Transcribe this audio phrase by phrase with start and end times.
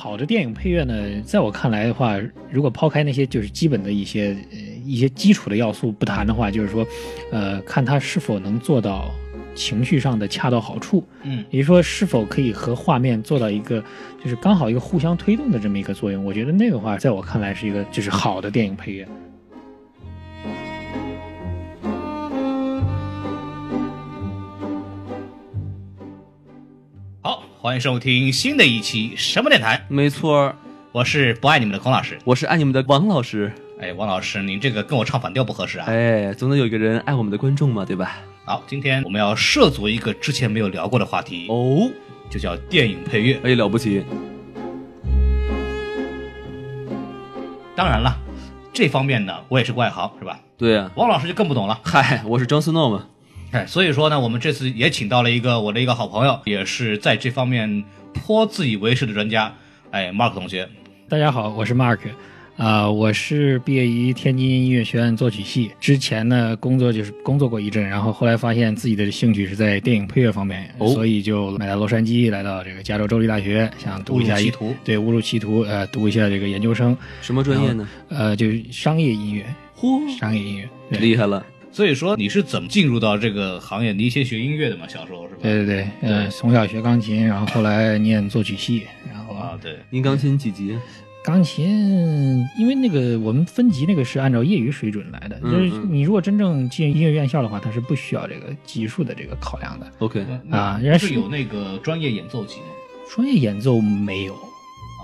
[0.00, 2.18] 好的电影配乐呢，在我看来的话，
[2.50, 6.86] 如果抛开那些就是基本的一些呃一些基础的要素不谈的话，就是说，
[7.30, 9.10] 呃，看它是否能做到
[9.54, 13.84] 情绪上的恰到好处，嗯，也就是说是否可以和画面做到一个
[14.24, 16.24] 就是刚好一个互相推动的这么一个作用。
[16.24, 19.06] 我觉得那个话，在我看来是一个就是好的电影配乐。
[27.62, 29.84] 欢迎收听新的一期什么电台？
[29.86, 30.50] 没错，
[30.92, 32.18] 我是不爱你们的孔老师。
[32.24, 33.52] 我是爱你们的王老师。
[33.78, 35.84] 哎，王老师，您这个跟我唱反调不合适啊。
[35.86, 38.16] 哎，总得有一个人爱我们的观众嘛，对吧？
[38.46, 41.90] 好，今天我们要涉足一个之前没有聊过的话题，哦，
[42.30, 43.38] 就叫电影配乐。
[43.44, 44.06] 哎，了不起。
[47.76, 48.16] 当然了，
[48.72, 50.40] 这方面呢，我也是外行，是吧？
[50.56, 51.78] 对啊，王老师就更不懂了。
[51.84, 53.06] 嗨，我是张思诺嘛。
[53.52, 57.82] 哎，所以说呢，我们这次也请到了一个我的一个好朋友，也是在这方面
[58.14, 59.52] 颇自以为是的专家，
[59.90, 60.68] 哎，Mark 同学。
[61.08, 61.98] 大家好，我是 Mark，
[62.56, 77.88] 啊、我是毕业于天津音乐学院作曲系，之前呢工作就是工作过一阵，然后后来发现自己的兴趣是在电影配乐方面，哦所以就来到洛杉矶，来到这个加州州立大学，想读一下歧途对，误入歧途，呃，读一下这个研究生，什么专业呢？
[78.10, 79.44] 呃，就是商业音乐，
[79.76, 80.68] 嚯，商业音乐，
[81.00, 81.44] 厉害了。
[81.72, 83.92] 所以说你是怎么进入到这个行业？
[83.92, 85.40] 你先学音乐的嘛，小时候是吧？
[85.42, 90.76] 对对对，呃，从小学钢琴，然后后来念作曲系，然后啊，对，您钢琴几级？
[91.22, 99.86] 钢琴，因为那个我们分级那个是按照业余水准来的，嗯就是嗯你如果真正进音乐院校的话，它是不需要这个级数的这个考量的。
[99.98, 102.66] OK，啊人家是是有那个专业演奏级吗？
[103.14, 104.34] 专业演奏没有，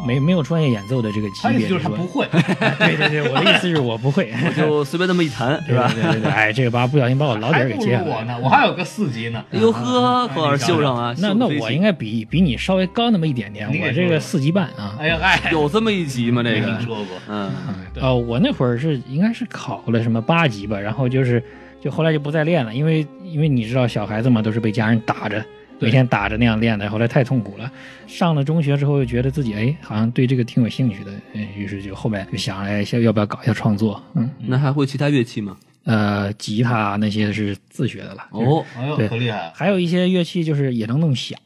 [0.04, 1.42] 没没有专业演奏的这个级别。
[1.42, 2.26] 他意思就是他不会。
[2.78, 5.90] 对对对，我的意思是我不会， 我就随便那么一弹，是对吧？
[5.94, 8.04] 对对对，哎，这个把不小心把我老底儿给不揭了。
[8.04, 9.44] 我呢，我还有个四级呢。
[9.52, 11.14] 哎呦呵，孔老师秀上了。
[11.18, 14.96] 那那我应该该比比你稍微高那么一点点，我这个四级半啊。
[14.98, 16.42] 哎呀，哎，有这么一级吗？
[16.42, 17.06] 这个听，说过。
[17.28, 17.48] 嗯，
[17.94, 21.42] 对哦，我那会儿是应该是考了什么八级吧，然后就是
[21.80, 25.46] 就后来就不再练了，因为因为你知道小孩子嘛都是被家人打着，对
[25.78, 27.70] 每天打着那样练的，后来太痛苦了。
[28.06, 35.56] 上了中学之后，又觉得自己哎好像对这个挺有兴趣的，嗯于是就后面就想哎要要不要搞一下创作，嗯那还会其他乐器吗？
[35.84, 39.52] 呃吉他那些是自学的了，哦，哎呦，对可厉害！
[39.54, 41.38] 还有一些乐器就是也能弄响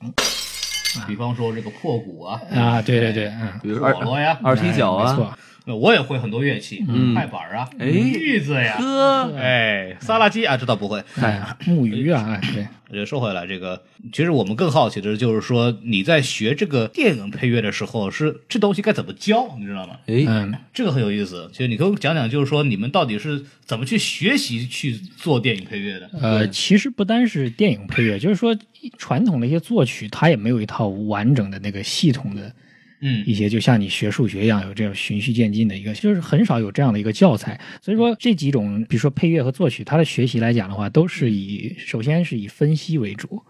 [1.06, 3.52] 比方说这个破鼓啊，啊，对对对，嗯。
[3.62, 5.36] 比如二陀螺呀，二踢脚啊，错，那
[5.76, 11.02] 我也会很多乐器，嗯快板啊，哎玉子呀，呵，哎，萨拉鸡啊，这倒不会。
[11.20, 13.82] 哎，木鱼啊，哎，对，我就说回来，这个
[14.12, 19.96] 其实我们更好奇的就是说，你在学这个电影配乐的时候，是这东西该怎么教，你知道吗？
[20.06, 21.48] 哎，嗯，这个很有意思。
[21.52, 26.10] 其实你给我讲讲，就是说你们到底是怎么去学习去做电影配乐的？
[26.20, 28.56] 呃，其实不单是电影配乐，就是说
[28.96, 32.52] 传统的一些作曲，它也没有一套完整的那个系统的
[33.00, 37.60] 嗯一些，就像你学数学一样，有这种循序渐进的一个，就是很少有这样的一个教材。
[37.82, 43.42] 所以说这几种，比如说配乐和作曲，它的学习来讲的话，都是以首先是以分析为主。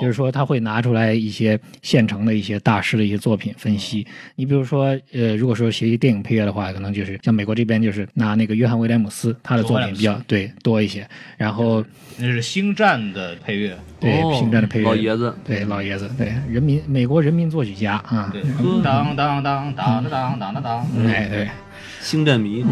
[0.00, 4.06] 就是说，他会拿出来一些现成的一些大师的一些作品分析。
[4.34, 11.06] 你比如说，呃，如果说学习电影配乐的话，可能就是像美国这边就是拿那个约翰威廉姆斯，他的作品比较对多一些。
[11.36, 11.84] 然后
[12.16, 18.42] 那是星战的配乐，对哦星战的配乐，老爷子，对老爷子，对人民美国人民作曲家啊，对，
[18.82, 21.48] 当当当当当当当当当，哎对，
[22.00, 22.64] 星战迷，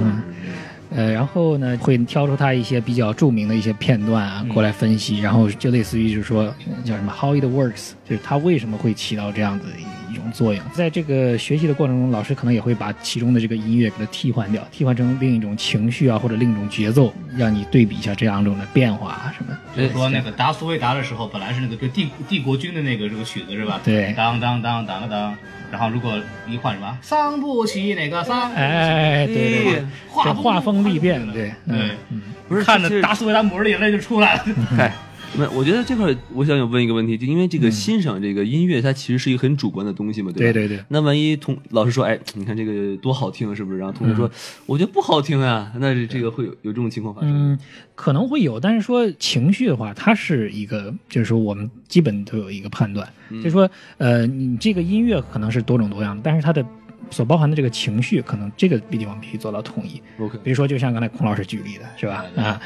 [0.91, 9.67] 呃，然后呢会挑出他一些比较著名的一些片段啊过来分析，然后就类似于就是说呃叫什么 how it works，就是他为什么会起到这样子
[10.11, 10.63] 一种作用。
[10.73, 19.57] 在这个学习的过程中，老师可能也会把其中的这个音乐给它替换掉，替换成另一种情绪啊或者另一种节奏，让你对比一下这两种的变化啊什么。
[19.77, 23.81] 就是说那个达斯维达的时候，本来是那个就帝帝国军的那个这个曲子是吧？
[23.85, 25.37] 对当当当当当当，
[25.71, 26.19] 然后如果
[26.49, 34.45] 一换什么伤不起哪个伤，哎，对对对，画画风立变，对，对嗯，不是看着达斯维达抹着眼泪就出来了。
[34.77, 34.93] 嗨，
[35.39, 40.53] 那我觉得这块我想问一个问题，就因为这个欣赏这个音乐，它其实是一个很主观的东西嘛，对吧？
[40.53, 43.79] 对对对，那万一同老师说，哎，你看这个多好听，是不是？
[43.79, 44.31] 然后同学说，
[44.67, 47.31] 我觉得不好听啊，那这这个会有有这种情况发生？
[47.53, 47.59] 嗯，
[47.95, 56.65] 可能会有，但是说情绪的话，它是一个，就是说我们基本都有一个判断，就是说，呃，你这个音乐可能是多种多样的，但是它的
[57.11, 60.03] 所包含的这个情绪，可能这个地方必须做到统一。
[60.23, 62.25] OK，比如说，就像刚才孔老师举例的，是吧？
[62.37, 62.61] 啊，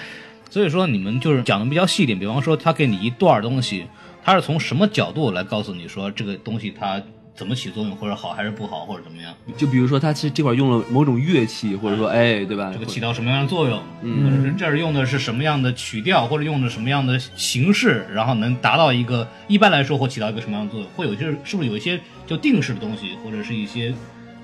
[0.54, 3.84] 所以说你们就是讲的比较细一点，比方说他给你一段东西，
[4.22, 7.02] 他是从什么角度来告诉你说这个东西它
[7.34, 12.70] 怎么起作用，或者好还是不好，或者怎么样，就比如说他其实这块用了某种乐器，或者说，哎，对吧？
[12.72, 14.22] 这个起到什么样的作用，嗯。
[14.22, 21.98] 或者是这儿用的是什么样的曲调，或者用的什么样的形式，然后能达到一个一般来说会起到一个什么样的作用，会有些是不是有一些
[22.28, 23.92] 就定式的东西，或者是一些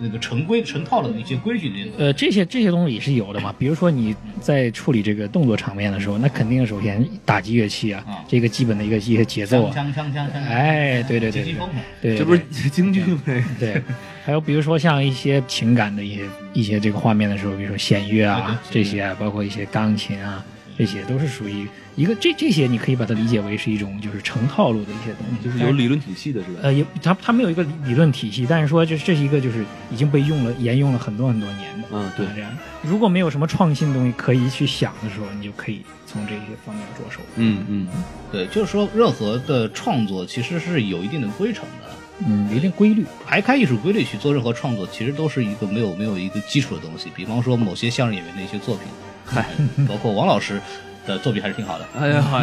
[0.01, 1.97] 那个成规成套的一些规矩的东西。
[1.99, 3.55] 呃，这些这些东西也是有的嘛。
[3.59, 10.49] 比如说你在处理这个动作场面的时候，那肯定首先打击乐器啊，啊这个基本的一个一些节奏锵啊，锵锵锵锵！
[10.49, 11.45] 哎，对对对
[12.01, 13.23] 对这不是京剧吗？
[13.59, 13.83] 对，
[14.25, 20.45] 还有比如说像一些情感的一些一些这个画面的时候，比如说弦乐啊对对这些啊，包括一些钢琴啊，
[20.81, 26.61] 这些都是属于一个这这些你可以把它理解为是一种就是成套路的一些东西，就是有理论体系的是吧？
[26.63, 29.63] 呃，也它它没有一个理理论体系，但是说就是这是一个就是
[29.93, 32.51] 已经被用了沿用了很多很多年的，嗯，对啊，这样。
[32.83, 37.21] 如果没有什么创新的东西可以去想的时候，你就可以从这些方面着手。
[37.37, 37.89] 嗯嗯，
[38.33, 41.91] 对，就是说任何的创作其实是有一定的规程的。
[42.27, 43.05] 嗯，有一定规律。
[43.27, 47.09] 排开艺术规律去做任何创作，其实都是一个没有没有一个基础的东西。
[47.15, 48.87] 比方说某些相声演员的一些作品，
[49.31, 49.47] 嗨，
[49.89, 50.61] 包括王老师
[51.07, 51.87] 的作品还是挺好的。
[51.99, 52.41] 哎呀，好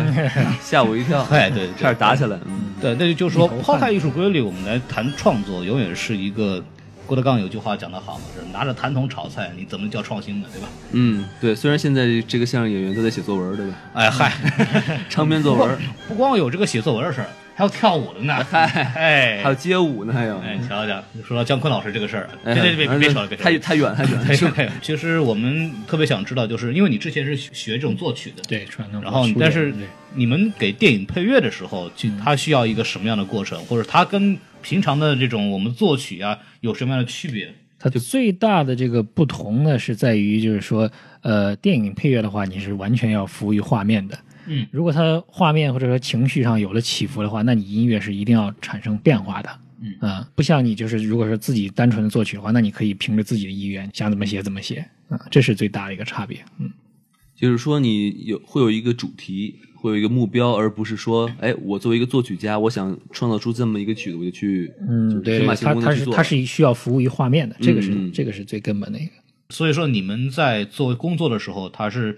[0.62, 6.63] 吓我一跳，哎，对，差点 打起来，嗯，对，那就是说抛开艺术规律，我们来谈创作，永远是一个。
[7.06, 10.48] 郭德纲有句话讲得好嘛，是拿着痰桶炒菜，你怎么叫创新呢？
[10.51, 10.68] 对吧？
[10.92, 13.74] 嗯，对，虽然现在这个相声演员都在写作文，对吧？
[13.94, 14.33] 哎嗨，
[15.10, 15.78] 长篇作文，
[16.10, 18.36] 不光有这个写作文的事儿，还有跳舞的呢。
[18.51, 29.01] 哎，还有街舞呢，还有，哎，瞧瞧，说到姜昆老师这个事儿，哎别别别别别说了，别说了，太太远太远，太说太其实我们特别想知道，就是因为你之前是学这种作曲的，对，传统。
[29.01, 29.74] 然后但是
[30.13, 37.51] 你们给电影配乐的时候，就它需要一个什么样的过程，或者它跟平常的这种我们作曲啊有什么样的区别？
[37.80, 44.15] 它最大的这个不同呢，是在于就是说，呃，电影配乐的话，你是完全要服务于画面的。
[44.48, 49.50] 嗯，如果它画面或者说情绪上有了起伏的话，那你音乐是一定要产生变化的。
[49.80, 56.44] 嗯啊、不像你就是如果说自己单纯的作曲的话，那你可以凭着自己的意愿想怎么写怎么写啊、这是最大的一个差别。
[56.58, 56.72] 嗯，
[57.36, 66.12] 就是说你有会有一个主题，会有一个目标，而不是说，哎，我作为一个作曲家，我想创造出这么一个曲子，我就去，嗯，对天马，行它它空的去做。
[66.12, 69.12] 是它是需要服务于画面的，这个是、这个是最根本的一个。
[69.50, 72.18] 所以说你们在做工作的时候，它是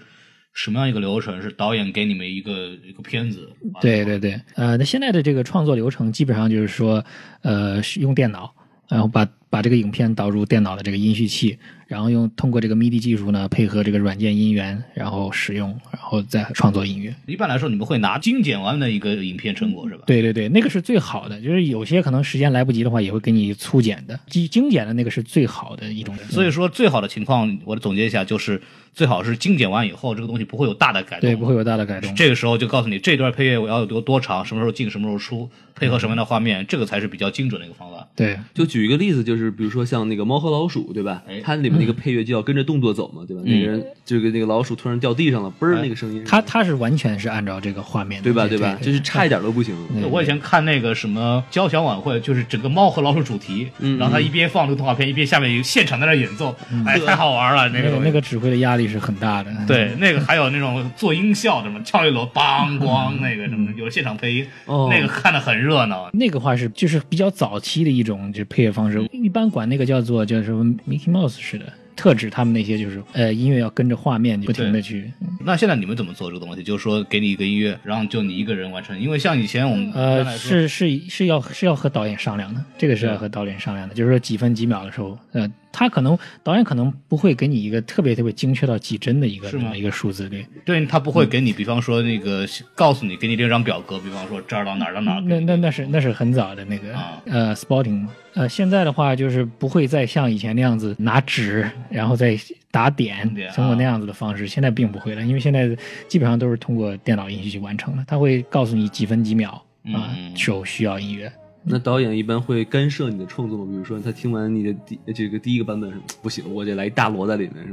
[0.53, 1.41] 什么样一个流程？
[1.41, 3.49] 是导演给你们一个一个片子？
[3.81, 7.03] 对对对，呃，那现在的这个创作流程基本上就是说，
[7.41, 8.53] 呃，用电脑，
[8.89, 11.57] 然后把把这个影片导入电脑的这个音序器，
[11.89, 17.15] 然后用通过这个 MIDI 技术呢，配合这个软件音源，然后使用，然后再创作音乐。
[17.25, 20.03] 一般来说，你们会拿精简完的一个影片成果是吧？
[20.05, 26.15] 对对对，那个是最好的，就是有些可能时间来不及的话，也会给你粗剪的，精精简的那个是最好的一种。
[26.29, 28.61] 所以说，最好的情况，我总结一下，就是
[28.93, 31.21] 最好是精简完以后，这个东西不会有大的改动。
[31.21, 32.13] 对不会有大的改动。
[32.13, 38.07] 这个时候就告诉你这段配乐我要有多多长，什么时候进，什么时候出，配合什么样的画面，这个才是比较精准的一个方法。
[38.15, 41.41] 对就举一个例子，就是比如说像那个《猫和老鼠》，对吧哎？
[41.41, 43.41] 它里面那个配乐就要跟着动作走嘛，对吧？
[43.45, 48.47] 那个人这个那个老鼠突然掉地上了，嘣儿那个声音，他他是完全是按照这个画面的，对吧？
[48.47, 48.77] 对吧？
[48.81, 49.75] 就是差一点都不行。
[50.11, 59.51] 我以前看那个什么交响晚会，就是整个猫和老鼠主题，嗯然后他一边放这个动画片，一边下面有现场在那演奏，哎，太好玩了，那那个那个指挥的压力是很大的。
[59.67, 66.09] 对，那个还有那种做音效的什么跳一楼梆咣那个什么，有现场配音，哦那个看的很热闹。
[66.13, 71.68] 那个话是就是比较早期的一种就配乐方式，一般管那个叫做叫什么 Mickey Mouse 似的，
[71.99, 75.11] 特指他们那些就是呃音乐要跟着画面不停的去
[75.43, 76.63] 那现在你们怎么做这个东西？
[76.63, 78.97] 就是说给你一个音乐，然后就你一个人完成。
[78.97, 89.63] 因为像以前我们呃是是是要是要和导演商量的，这个是要和导演商量的，就是说几分几秒的时候，呃，他可能导演可能不会给你一个特别特别精确到几帧的一个是吗？
[89.63, 92.45] 这么一个数字，对，对他不会给你，比方说那个
[92.75, 95.21] 告诉你，给你这张表格，比方说这儿到哪儿到哪儿。
[95.21, 97.21] 那那那是那是很早的那个、啊。
[97.25, 102.37] 呃 spotting 嘛，呃现在的话就是不会再像以前那样子拿纸然后再
[102.71, 105.69] 打点点，通过那样子的方式，现在并不会了，因为现在
[106.07, 109.51] 基本上都是通过电脑音序去完成的，它会告诉你几分几秒
[109.93, 110.35] 啊、嗯。
[110.35, 111.31] 手需要音乐，
[111.63, 113.67] 那导演一般会干涉你的创作吗？
[113.69, 117.67] 比如说他听完你的第这个第一个版本是不行，我得来一大摞在里面，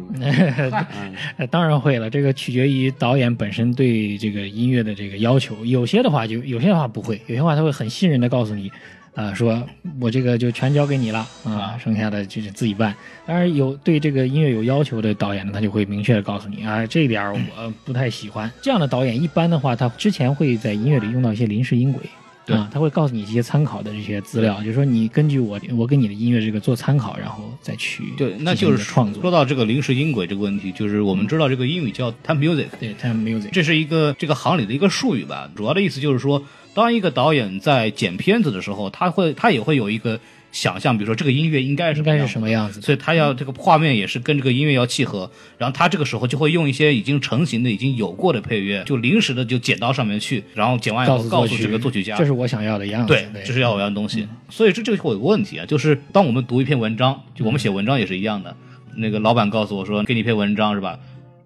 [0.55, 0.87] 是吧？
[1.38, 5.64] 呃当然会了，这个取决于导演本身对这个音乐的这个要求。
[5.64, 8.71] 有些的话就有些的话不会，有些话他会很信任的告诉你，
[9.14, 9.64] 啊、说
[10.00, 12.95] 我这个就全交给你了啊，剩下的就是自己办。
[13.25, 18.50] 当然有对这个音乐有要求的导演呢，他就会明确的告诉你啊，这一点我不太喜欢。
[18.61, 22.02] 这样的导演一般的话，他之前会在音乐里用到一些临时音轨。
[22.47, 29.21] 对啊，他会告诉你一些参考的这些资料，就是说你根据我我给你的音乐这个做参考，然后再去对，那就是创作。
[29.21, 35.50] 说到这个临时音轨这个问题，就是我们知道这个英语叫 time music，对，time music，这是一个这个行里的一个术语吧。
[35.57, 36.41] 主要的意思就是说，
[36.73, 40.21] 当一个导演在剪片子的时候，他会他也会有一个
[40.56, 42.80] 想象，比如说这个音乐应该是应该是什么样子？
[42.80, 53.12] 所以他要这个画面也是跟这个音乐要契合，然后他这个时候就会用一些已经成型的、已经有过的配乐，就临时的就剪到上面去，然后剪完以后告诉这个作曲家，这是我想要的样子。
[53.12, 54.26] 对，这是要我要的东西。
[54.48, 58.56] 所以这这个会有个问题啊，就是当我们读一篇文章，就我们写文章也是一样的，
[58.94, 60.98] 那个老板告诉我说，给你一篇文章是吧？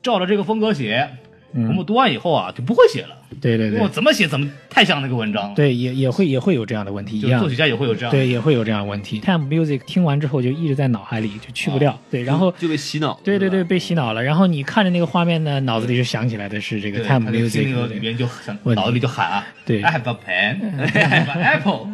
[0.02, 1.10] 照着这个风格写，
[1.52, 7.50] 我们读完以后啊就不会写了，对对对我怎么写怎么太像那个文章了。，对，也也会也会有这样的问题，一样就作。
[7.50, 8.10] 曲家也会有这样。
[8.10, 9.18] 对，也会有这样的问题。
[9.20, 11.98] Time music 听完之后就一直在脑海里，就去不掉。
[12.10, 13.20] 对，然后就被洗脑。
[13.24, 14.22] 对对对，被洗脑了。
[14.22, 21.88] 然后你看着那个画面呢，脑子里就想起来的是这个，time music 那个里边就想脑子里就喊啊，对，I have a pen, I have an apple,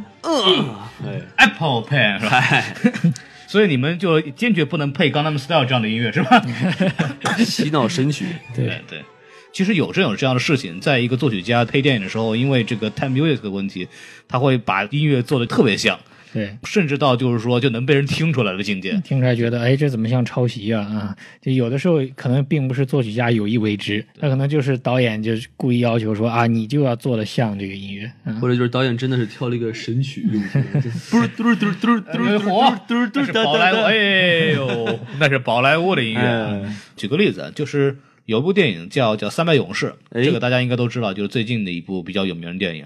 [1.05, 3.13] 哎， apple pen 是吧？
[3.49, 6.43] 所以你们就坚决不能配《Gangnam Style》这样的音乐是吧？
[7.39, 8.27] 洗脑神曲。
[8.55, 9.05] 对对，
[9.57, 13.89] 其实有这种这样的事情，在一个作曲家配电影的时候，因为这个 time music 的问题，
[14.29, 15.99] 他会把音乐做的特别像，
[16.31, 16.55] 对。
[16.65, 19.01] 甚至到就是说就能被人听出来的境界。
[19.03, 20.83] 听出来觉得，哎，这怎么像抄袭啊？
[20.83, 28.13] 啊，就有的时候可能并不是作曲家有意为之，他可能就是导演就是故意要求说啊，你就要做的像这个音乐。
[28.27, 33.95] 嗯，或者就是导演真的是挑了一个神曲用出来，就嘟嘟嘟嘟嘟哎火，嘟嘟那是宝莱坞，哎
[34.53, 36.21] 呦，那是宝莱坞的音乐。
[36.21, 42.85] 哎举个例子，就是有一部电影叫叫《三百勇士》，哎这个大家应该都知道，就是最近的一部比较有名的电影。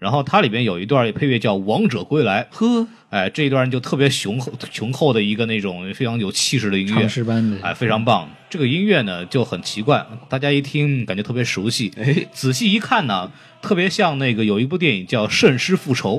[0.00, 7.06] 然后它里边有一段配乐叫《王者归来》，呵，哎，这一段就特别雄厚雄厚的一个那种非常有气势的音乐
[7.62, 8.28] 哎，非常棒。
[8.48, 13.30] 这个音乐呢就很奇怪，大家一听感觉特别熟悉，哎，仔细一看呢，
[13.62, 16.16] 特别像那个有一部电影叫《圣师复仇》，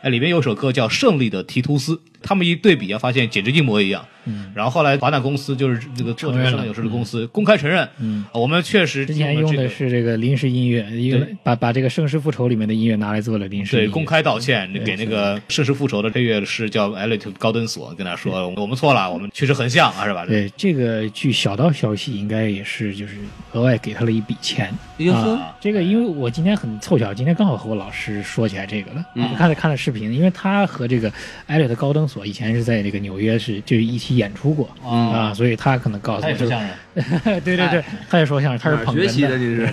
[0.00, 4.04] 哎，里面有首歌叫《胜利的提图斯》，他们一对比啊，发现简直一模一样。
[4.26, 6.50] 嗯，然后后来华纳公司就是这个做这个承认了。
[6.50, 13.86] 圣诞勇士的公司公开承认，嗯，我们确实之前用的是这个临时音乐，因为把把这个《盛世复仇》里面的音乐拿来做了临时音乐。
[13.86, 20.24] 对公开道歉，给那个《盛世复仇》的配乐师叫艾略特高登索，跟他说我们错了，我们确实很像啊，是吧？
[20.24, 23.16] 对这个，据小道消息，应该也是就是
[23.52, 24.72] 额外给他了一笔钱。
[24.96, 25.54] 哎呦呵，啊。
[25.60, 29.28] 这个因为我今天很凑巧，今天刚好和我老师说起来这个了，嗯。
[29.30, 31.12] 我看了看了视频，因为他和这个
[31.46, 36.70] 艾略特高登索以前是在这个纽约是就一起演出过嗯啊，所以他可能告诉我他也说相声，
[37.44, 39.68] 对对对，他也说相声，他是捧哏哪儿学习的你是？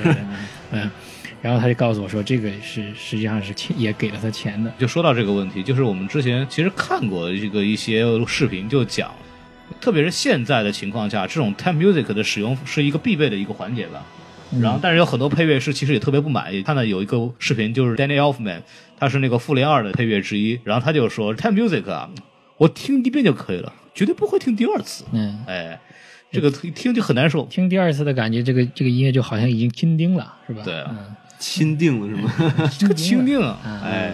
[0.72, 0.90] 嗯，
[1.42, 9.12] 然后他就告诉我说，这个是实际上是钱也给了他钱的，就说到这个问题，就是我们之前其实看过这个一些视频，就讲，
[9.80, 14.04] 特别是现在的情况下，这种 time music 的使用是一个必备的一个环节吧。
[14.62, 16.62] 然后，但是有很多配乐师其实也特别不满意。
[16.62, 18.60] 看到有一个视频，就是 Danny Elfman，
[19.00, 22.10] 他是那个《复联二》的配乐之一，然后他就说 time music 啊，
[22.62, 25.04] 我听一遍就可以了，绝对不会听第二次。
[25.12, 25.44] 嗯。
[25.48, 25.80] 哎，
[26.32, 27.44] 这个一听就很难受。
[27.46, 30.62] 听第二次的感觉，这个这个音乐就好像已经钦定了，是吧？
[30.64, 32.72] 对啊嗯，钦定了是吗？
[32.78, 34.14] 这个钦定啊，嗯哎，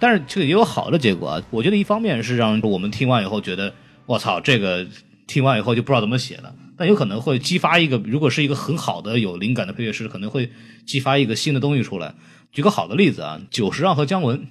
[0.00, 1.42] 但是这个也有好的结果啊。
[1.50, 3.74] 我觉得一方面是让我们听完以后觉得，
[4.06, 4.86] 我操，这个
[5.26, 10.50] 听完以后就不知道怎么写了，但有可能会激发一个，如果是一个很好的有灵感的配乐师，可能会
[10.86, 12.14] 激发一个新的东西出来。
[12.52, 14.46] 举个好的例子啊，久石让和姜文，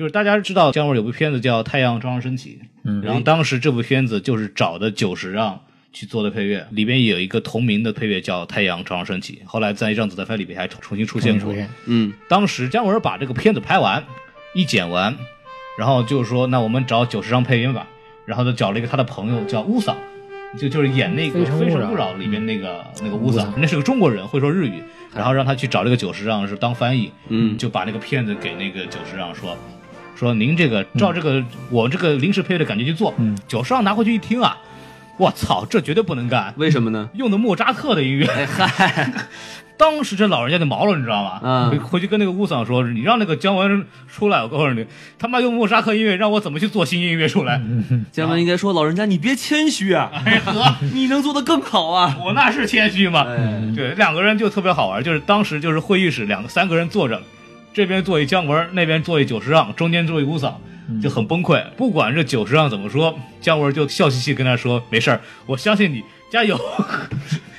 [0.00, 5.60] 就是大家知道姜文有部片子叫《太阳照常升起》，嗯然后当时这部片子就是找的久石让。
[5.92, 11.52] 去做的配乐，里边也有一个同名的配乐叫《太阳照常升起》，后来在《让子弹飞》里边还重新出现过。
[11.86, 14.04] 嗯，当时姜文把这个片子拍完，
[14.54, 15.16] 一剪完，
[15.76, 17.88] 然后就是说那我们找久石让配音吧，
[18.24, 19.96] 然后就找了一个他的朋友叫乌桑，
[20.56, 24.80] 就就是演那个《非诚勿扰里面那个那个乌桑乌桑，那是个中国人，会说日语，
[25.12, 29.58] 然后让他去找这个九十让是当翻译，嗯就把那个片子给那个九十让说。
[30.20, 34.58] 说您这个照这个、我这个临时配乐的感觉去做，嗯久石让拿回去一听啊，
[35.16, 37.08] 我操，这绝对不能干，为什么呢？
[37.14, 39.10] 用的莫扎特的音乐，哎嗨，
[39.78, 41.40] 当时这老人家就毛了，你知道吗？
[41.42, 44.84] 嗯回回去跟那个乌桑说，你让那个姜文出来，我告诉你，
[45.18, 47.58] 他妈用莫扎特音乐，让我怎么去做新音乐出来？
[48.12, 52.18] 姜文应该说：“老人家，你别谦虚啊，哎呵，你能做的更好啊。
[52.22, 53.24] 我那是谦虚吗？
[53.26, 57.18] 哎对，两个人就特别好玩，就是当时就是会议室两个三个人坐着，
[57.72, 60.60] 这边做一姜文，那边做一九十让，中间做一乌桑，
[61.02, 61.64] 就很崩溃。
[61.76, 66.58] 不管这九十让怎么说，姜文就笑嘻嘻跟他说：“没事儿，我相信你，加油。”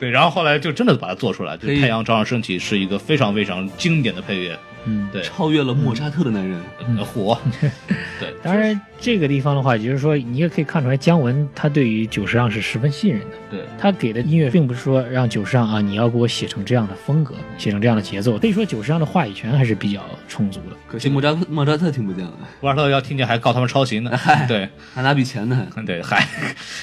[0.00, 4.58] 对，然后后来就真的把它做出来，就《太阳照常升起》是一个非常非常经典的配乐。
[4.86, 6.60] 嗯，对，超越了莫扎特的男人。
[6.98, 7.38] 呃火，
[8.18, 13.26] 对，当然这个地方的话，也就是说你也可以看出来，姜文他对于久石让是十分信任的。
[13.50, 18.38] 对，他给的音乐并不是说让久石让啊，你要给我写成这样的风格，写成这样的节奏。
[18.38, 20.76] 可以说久石让的话语权还是比较充足的。
[20.88, 24.10] 可惜莫扎特莫扎特听不见了，莫扎特要听见还告他们抄袭呢。
[24.48, 25.66] 对，还拿笔钱呢。
[25.86, 26.26] 对，嗨，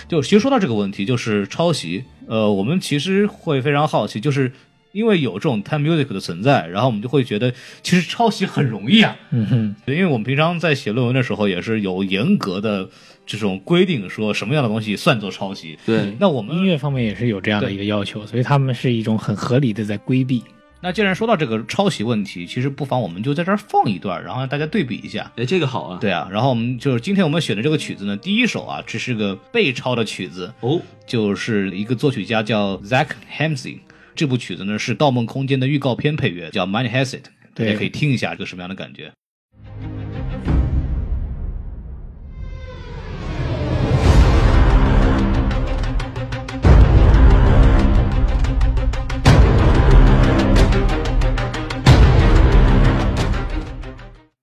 [0.08, 2.06] 就其实说到这个问题，就是抄袭。
[2.28, 4.52] 呃，我们其实会非常好奇，就是
[4.92, 7.54] 因为有这种 time music 的存在，然后我们就会觉得
[7.84, 9.16] 其实抄袭很容易啊。
[9.32, 12.90] 嗯哼，因为我们平常在写论文的时候也是有严格的
[13.26, 15.78] 这种规定，说什么样的东西算作抄袭。
[15.86, 20.44] 对，那我们音乐方面也是有这样的一个要求，所以他们是一种很合理的在规避。
[20.82, 25.30] 那既然说到这个抄袭问题，其实不妨我们就在这儿放一段，然后让大家对比一下。
[25.36, 25.98] 哎，这个好啊。
[26.00, 33.80] 对啊，然后我们就是今天我们选的这个曲子呢，第一首啊，这是个被抄的曲子，哦，就是一个作曲家叫 Zach Hamsey。
[34.20, 39.14] 这部曲子呢是《盗梦空间》的预告片配乐，叫 Money Has It，大家可以听一下这个什么样的感觉。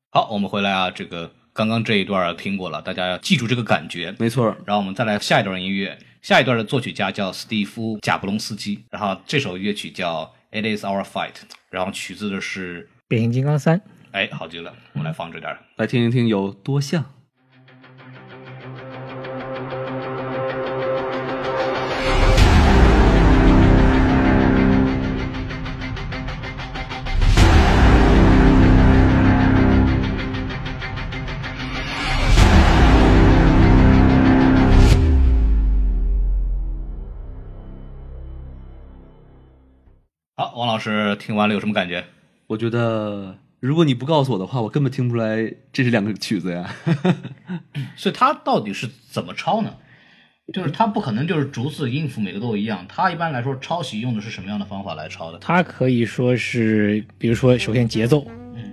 [0.08, 4.14] 好，我们回来啊，这个刚刚这一段啊听过了，大家要记住这个感觉。
[4.18, 10.24] 没错，然后我们再来下一段音乐，下一段的作曲家叫斯蒂夫·贾布隆斯基，然后这首乐曲叫
[10.60, 11.30] 《It Is Our Fight》，
[11.70, 13.80] 然后曲子的是，变形金刚三，
[14.10, 15.60] 哎，好极了，我们来放这点儿。
[15.76, 17.04] 来听一听有多像。
[40.56, 42.02] 王老师听完了有什么感觉？
[42.46, 46.74] 我觉得，如果你不告诉我的话，我根本听不出来这是两个曲子呀。
[47.94, 49.74] 所以他到底是怎么抄呢？
[50.54, 55.38] 就是他不可能就是逐字音符每个都一样，他一般来说抄袭用的是什么样的方法来抄的？
[55.40, 58.26] 他可以说是，比如说首先节奏，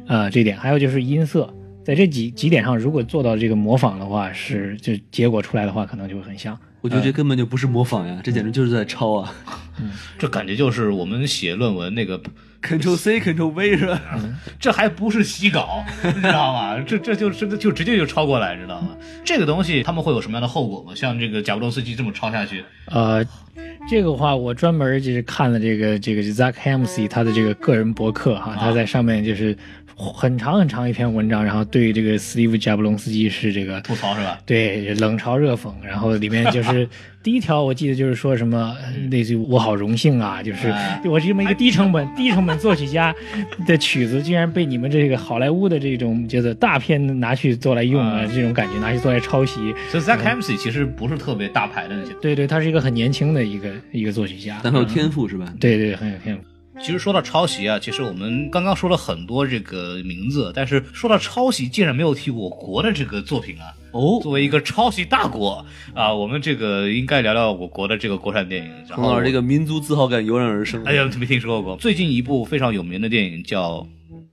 [0.07, 1.53] 啊、这一点，还有就是音色，
[1.84, 6.58] 在这几几点上，如果做到这个模仿的话，是就结果出来的话，可能就会很像。
[6.79, 9.34] 我觉得这根本就不是模仿呀，这简直就是在抄啊
[10.17, 12.21] 这感觉就是我们写论文那个
[12.62, 14.01] ，！Ctrl C Ctrl V 是吧？
[14.59, 16.79] 这还不是洗稿，你知道吗？
[16.79, 18.95] 这这就这就直接就抄过来，知道吗？
[19.25, 20.93] 这个东西他们会有什么样的后果吗？
[20.95, 23.23] 像这个贾布隆斯基这么抄下去，呃，
[23.89, 29.55] 这个话我专门就是看了这个这个 Zach Hamsey 他的这个个人博客哈，他在上面就是
[29.95, 34.39] 很长很长一篇文章，然后对这个斯蒂夫贾布隆斯基是这个吐槽是吧？
[34.45, 36.88] 对，冷嘲热讽，然后里面就是
[37.23, 40.67] 第一条，我记得就是说什么呃类似于我好荣幸啊，就是
[41.05, 43.15] 我是这么一个低成本 低成本作曲家
[43.65, 49.73] 的曲子，竟然被你们这个好莱坞的这种叫做大片拿去做来用啊，哎这种感觉拿去做来抄袭。
[49.89, 52.13] 所以 Zach Kamsey 其实不是特别大牌的那些。
[52.21, 55.53] 对对，他是一个很年轻的一个一个作曲家，但很有天赋是吧？
[55.59, 56.43] 对对很有天赋。
[56.81, 63.73] 其实说到抄袭啊，其实我们刚刚说了很多这个名字，但是说到抄袭，竟然没有提我国的这个作品啊。
[63.91, 68.71] 哦，作为一个抄袭大国啊，我们这个应该聊聊我国的这个国产电影。
[68.89, 70.83] 然后这个民族自豪感油然而生。
[70.83, 71.77] 哎呀，没听说过。
[71.77, 73.88] 最近一部非常有名的电影叫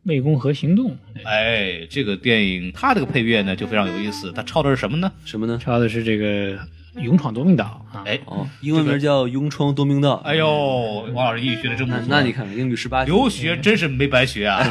[0.06, 5.12] 湄公河行动哎，这个电影它这个配乐呢就非常有意思，它抄的是什么呢？
[5.26, 5.60] 什么呢？
[5.62, 6.58] 抄的是这个
[6.94, 8.02] 勇闯夺命岛啊。
[8.04, 10.14] 哎，哦，英文名叫《勇闯夺命岛》。
[10.22, 12.02] 哎呦，王老师英语学的真不错。
[12.08, 13.10] 那那你看，英语十八级。
[13.10, 14.64] 留学真是没白学啊！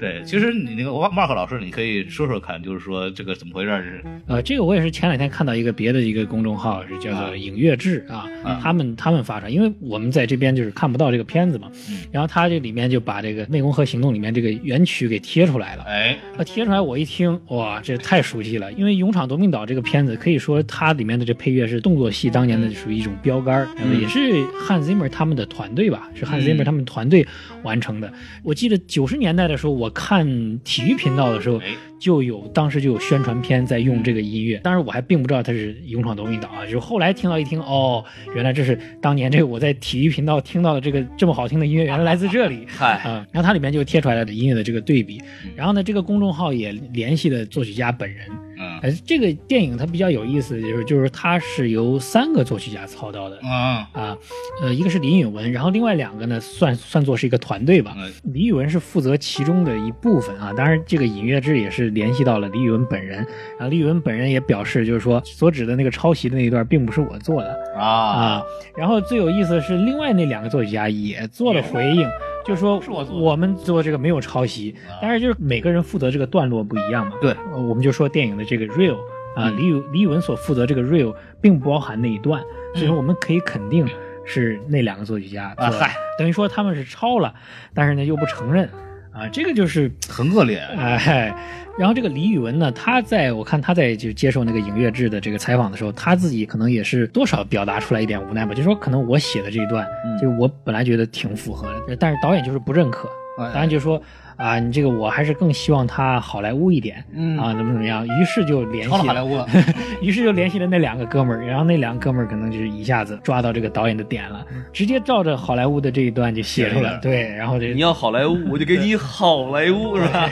[0.00, 3.70] 对，其实你那个 Mark 老师，你可以说说看，就是说这个怎么回事？
[3.82, 8.26] 是呃，这个我也是前两天看到一个别的一个公众号，是叫做影乐志啊，
[8.62, 15.84] 他们他们发出来，因为我们在这边就是看不到这个片子嘛，嗯然后他这里面就把这个《湄公河行动》里面这个原曲给贴出来了。
[15.84, 18.72] 哎，他贴出来，我一听，哇，这太熟悉了！
[18.72, 23.68] 因为《勇闯夺命岛》这个片子，可以说它里面的这配乐是动作戏当年的属于一种标杆
[24.00, 27.26] 也是汉 Zimmer 他们的团队吧，是汉嗯 Zimmer 他们团队
[27.62, 28.12] 完成的。
[28.42, 31.66] 我记得九十年代的时候，我看体育频道的时候哎，
[31.98, 42.66] 就有当时就有宣传片在用这个音乐，当然我还并不知道它是《勇闯夺命岛》啊，就是后来听到一听，哦，原来这是当年这个我在体育频道听到的这个这么好听的音乐，原来来自这里。
[42.68, 45.20] 嗨，啊、然后它里面就贴出来了音乐的这个对比，
[45.54, 48.26] 然后呢，这个公众号也联系了作曲家本人，
[48.60, 54.16] 嗯呃，这个电影它比较有意思的就是，就是它是由三个作曲家操刀的啊，啊，
[54.62, 57.94] 呃，一个是李允文，然后另外两个呢算算作是一个团队吧。
[57.96, 63.18] 嗯李宇文是负责其中的一部分啊，当然这个尹月志也是联系到了李宇文本人，
[63.58, 68.42] 然后李宇文本人也表示，就是说所指的那个抄袭的那一段并不是我做的啊啊。
[68.76, 72.06] 然后最有意思的是，另外那两个作曲家也做了回应，
[72.50, 77.12] 就是说是我们做这个没有抄袭，但是就是每个人负责这个段落不一样嘛。
[77.20, 77.30] 对。
[77.52, 78.96] 呃我们就说电影的这个 real
[79.36, 79.56] 啊，嗯。
[79.56, 82.42] 李宇李宇文所负责这个 real 并不包含那一段，
[82.74, 83.88] 所以说我们可以肯定
[84.24, 85.94] 是那两个作曲家啊嗨。
[86.18, 87.32] 等于说他们是抄了，
[87.72, 88.68] 但是呢又不承认
[89.12, 90.58] 啊，这个就是很恶劣。
[90.58, 91.32] 哎，
[91.80, 99.86] 然后这个李宇文呢，他在我看他在就接受那个影月志的这个采访的时候，他自己可能也是多少表达出来一点无奈吧，就说可能我写的这一段，
[100.20, 103.98] 就我本来觉得挺符合的，但是导演就是不认可，哎导演就说
[104.40, 109.46] 啊，你这个我还是更希望他好莱坞一点，嗯啊，怎么怎么样，于是就联系了，好莱坞了，
[110.00, 120.30] 于是就联系了那两个哥们儿，然后那两个哥们儿可能就是一下子抓到这个导演的点了，直接照着好莱坞的这一段就写出来对，然后这你要好莱坞，我就给你好莱坞，是吧？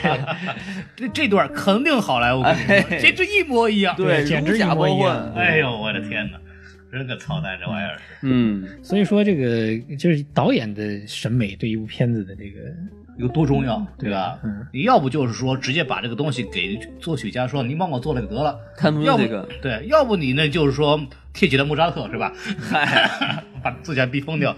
[0.96, 2.42] 这这段肯定好莱坞，
[3.00, 3.94] 这这一模一样。
[3.96, 5.32] 对，简直一模一样。
[5.36, 6.38] 哎呦，我的天哪，
[6.90, 8.02] 真个操蛋，这玩意儿是。
[8.22, 12.60] 嗯，所以说这个就是导演的审美对一部片子的这个
[13.18, 14.38] 有多重要，对吧？
[14.44, 21.00] 嗯你要不就是说直接把这个东西给作曲家说，您帮我做了个得了，看不要不这个，对，要不你呢就是说
[21.32, 22.32] 贴起了莫扎特是吧？
[22.60, 24.56] 嗨， 把作曲家逼疯掉。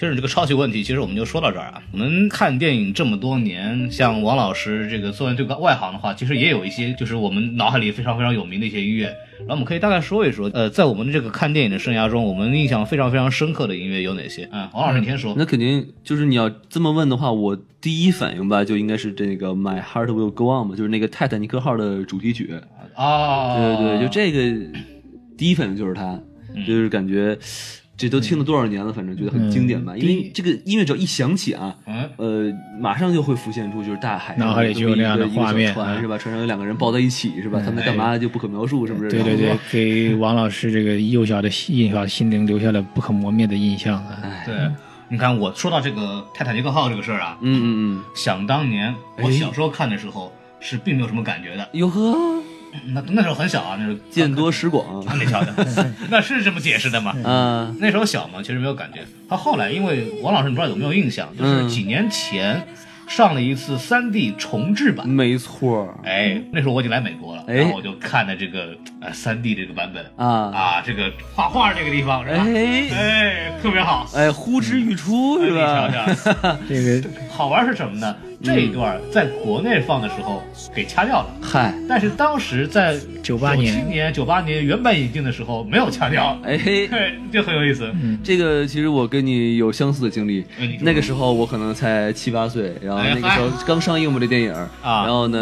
[0.00, 1.82] 其实这个抄袭问题，其实我们就说到这儿啊。
[1.92, 9.14] 我们看电影这么多年，像王老师这个作为这个外行的话，其实也有一些就是我们脑海里非常非常有名的一些音乐。
[9.40, 14.48] 然后我们可以大概说一说，呃，在我们的这个看电影的生涯中，我们印象非常非常深刻的音乐有哪些？
[14.50, 15.34] 嗯，王老师你先说。
[15.36, 22.54] 那肯定就是你要这么问的话，我第一反应吧，就应该是这个《My Heart Will Go On》嘛，就是那个泰坦尼克号的主题曲。
[22.94, 24.78] 啊，对对对，就这个
[25.36, 26.18] 第一反应就是它，
[26.66, 27.38] 就是感觉
[28.00, 29.94] 这都听了多少年了，反正觉得很经典吧。
[29.94, 36.16] 因为这个音乐只要一响起啊，嗯呃，马上就会浮现出就是大海上脑海里就有那样的一个一个画面小船嗯是吧？
[36.16, 37.60] 船上有两个人抱在一起是吧？
[37.62, 39.10] 他们在干嘛就不可描述，是不是？
[39.10, 44.18] 对对对，给王老师这个幼小的心幼小的心灵留下了不可磨灭的印象啊。
[44.22, 44.56] 哎，对，
[45.10, 47.66] 你看我说到这个泰坦尼克号这个事儿啊，嗯嗯
[47.98, 52.42] 嗯想当年我小时候看的时候是并没有什么感觉的，嗯，哟呵，
[52.94, 55.50] 那那时候很小啊，那时候见多识广啊，你瞧瞧，
[56.10, 57.14] 那是这么解释的吗？
[57.24, 59.00] 嗯，那时候小嘛，其实没有感觉。
[59.28, 62.66] 他后来，因为王老师，你不知道有没有印象，就是嗯几年前
[63.08, 65.08] 上了一次 3D 重制版。
[65.08, 72.44] 没错哎，那时候我已经来美国了，哎然后我就看的这个呃 3D 这个版本啊，啊，这个画画这个地方是吧？
[72.46, 75.88] 哎哎，特别好，哎，呼之欲出是吧？
[75.88, 78.14] 你瞧瞧， 这个好玩是什么呢？
[78.42, 80.42] 这一段在国内放的时候
[80.74, 83.74] 给掐掉了，嗨，但是当时在九八年。
[83.74, 86.58] 七年、九八年原版引进的时候没有掐掉，哎。
[86.58, 86.88] 嘿。
[86.88, 87.92] 对，就很有意思。
[88.24, 90.46] 这个其实我跟你有相似的经历。
[90.80, 95.04] 那个时候我可能才七八岁，然后哎那个时候刚上映嘛这电影，啊。
[95.04, 95.38] 然后呢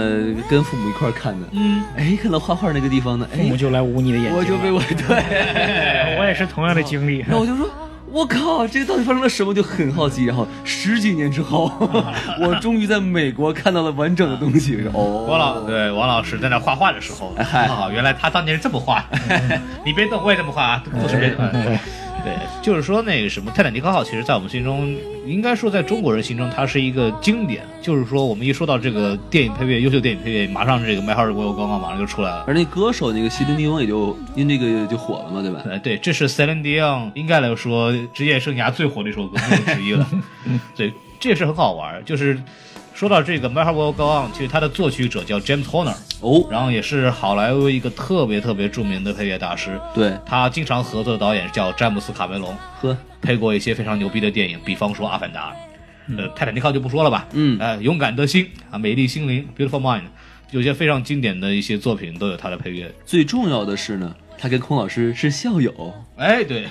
[0.50, 7.18] 跟父母一块看的，嗯，哎，看到画画那个地方呢，哎，父母就来捂你的眼睛，我就被我对， 我也是同样的经历。
[7.18, 7.70] 然后我就说。
[8.10, 9.52] 我靠，这个到底发生了什么？
[9.54, 10.24] 就很好奇。
[10.24, 11.70] 然后十几年之后，
[12.40, 14.82] 我终于在美国看到了完整的东西。
[14.92, 19.04] 哦，王老对王老师在那画画的时候，嗨啊，原来他当年是这么画。
[19.84, 21.44] 你别动，我也这么画啊，都是别动。
[21.46, 21.80] 哎
[22.28, 24.94] 对，就是说那个什么泰坦尼克号，其实在我们心中，
[25.26, 27.62] 应该说在中国人心中，它是一个经典。
[27.80, 32.44] 就是说，我们一说到这个电影配乐，优秀电影配乐，马上这个《My Heart Will Go On》马上就出来了。
[32.46, 35.62] 而那歌手那个席琳迪翁也就因这个就火了嘛，对吧？
[35.70, 39.38] 哎， 对，这是 Celine Dion 应该来说职业生涯最火的一首歌
[39.72, 40.06] 之一了。
[40.76, 42.04] 对，这也是很好玩。
[42.04, 42.38] 就是
[42.98, 49.80] 说到这个《My Heart Will Go On》，其实它的作曲者叫 James Horner，哦，然后也是好莱坞一个特别特别著名的配乐大师。
[49.94, 55.54] 对，他经常合作的导演叫詹姆斯卡梅隆，呵，配过一些非常牛逼的电影，比方说《阿凡达》。
[56.18, 60.02] 呃，泰坦尼克号就不说了吧，嗯呃，勇敢的心啊，美丽心灵，Beautiful Mind，
[60.50, 62.92] 有些非常经典的一些作品都有他的配乐。
[63.06, 65.94] 最重要的是呢，他跟孔老师是校友。
[66.16, 66.66] 哎，对，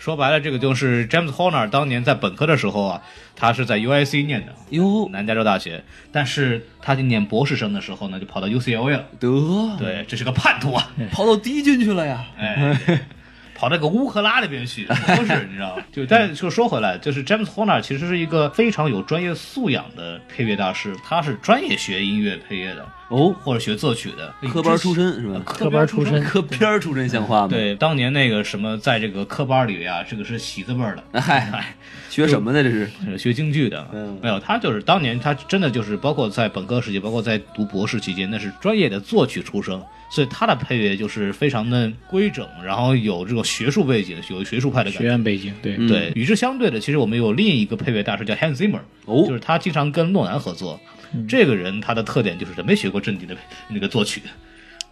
[0.00, 3.02] 说白了，这个就是 James Horner 当年在本科的时候啊，
[3.36, 9.04] 他是在 UIC 念的，哟，南加州大学，但是他去念博士生的时候呢，就跑到 UCLA 了。
[9.20, 10.90] 得，对，这是个叛徒啊！
[11.12, 12.24] 跑到敌军去了呀。
[12.38, 12.98] 哎，对
[13.54, 15.84] 跑到个乌克拉那边去，都是你知道吗？
[15.92, 25.42] 就但就说回来，就是 James Horner 其实是一个非常有专业素养的配乐大师，他是专业学音乐配乐的哦，或者学作曲的，科班出身是吧？
[25.44, 30.80] 科科班出身科片出身像话吗？，对，当年那个什么，在这个科班里啊，这个是喜字辈
[31.12, 31.74] 的，嗨，
[32.08, 32.62] 学什么呢？
[32.62, 33.84] 这是是学京剧的。
[33.92, 39.76] 嗯没有，他就是当年他真的就是，包括在本科时期，包括在读博士期间，那是专业的作曲出身，
[40.12, 45.04] 所以他的配乐就是非常的规整，然后有这种学术背景，有学术派的感学。
[45.06, 50.78] 院背景，对，嗯对，与之相对的，其实我们有另一个配乐大师叫 Hans Zimmer，哦就是他经常跟诺兰合作。
[51.28, 53.36] 这个人他的特点就是没学过正经的
[53.68, 54.22] 那个作曲，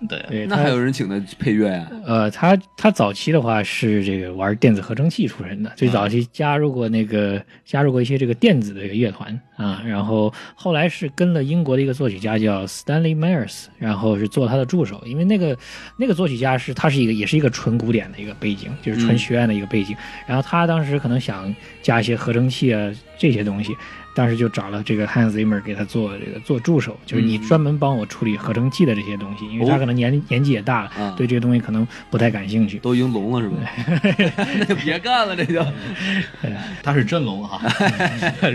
[0.08, 1.90] 对，他那还有人请他配乐呀？
[2.06, 15.58] 呃，他他早期的话是这个玩电子合成器出身的，最早期加入过那个加入过一些这个电子的一个乐团啊，然后后来是跟了英国的一个作曲家叫 Stanley Myers，然后是做他的助手，因为那个
[15.98, 19.96] 那个作曲家是他是一个也是一个纯古典的一个背景，就是纯学院的一个背景，
[20.28, 23.74] 然后他当时可能想加一些合成器啊这些东西。
[24.18, 32.80] 当时就找了这个 Hans Zimmer 给他做这个做助手，就是你专门帮我处理合成器的这些东西，因为他哦可能年年纪也大了，啊对这个东西可能不太感兴趣。
[32.80, 33.56] 都已经聋了是吧？
[34.58, 35.64] 那就别干了，这就
[36.82, 37.60] 他是真聋哈，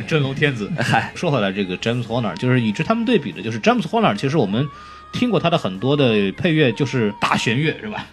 [0.06, 0.70] 真聋天子。
[1.16, 4.68] 说回来，这个 James Horner 就是与之他们对比的，就是 James Horner，其实我们
[5.14, 8.06] 听过他的很多的配乐，就是大弦乐是吧？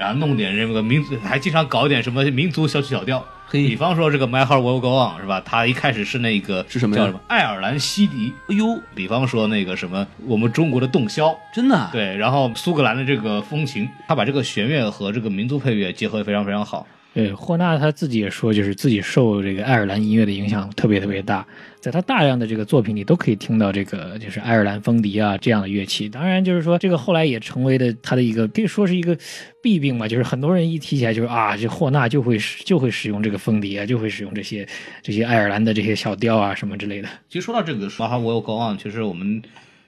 [0.00, 3.22] 然后弄点这个民族，还经常搞一点什么民族小曲小调。
[3.50, 5.42] 比方说这个 My Heart Will Go On 是吧？
[5.44, 8.32] 他一开始是那个是什么叫什么爱尔兰西迪。
[8.48, 16.86] 哎呦，比方说那个什么我们中国的洞箫，真的啊对，然后苏格兰的这个风琴，他把这个弦乐和这个民族配乐结合的非常非常好。
[17.12, 21.44] 对，霍纳他自己也说，就是自己受这个爱尔兰音乐的影响特别特别大，
[21.80, 26.08] 在他大量的这个作品里都可以听到这个就是爱尔兰风笛啊这样的乐器。
[26.08, 29.18] 当然，就是说这个后来也成为了他的一个可以说是一个
[29.60, 34.64] 弊病吧，就是很多人一提起来就是啊，这霍纳就会使就会使用这个风笛啊，就会使用这些
[35.02, 37.08] 这些爱尔兰的这些小调啊什么之类的。
[37.28, 39.42] 其实说到这个《马哈我有 Go On》，其实我们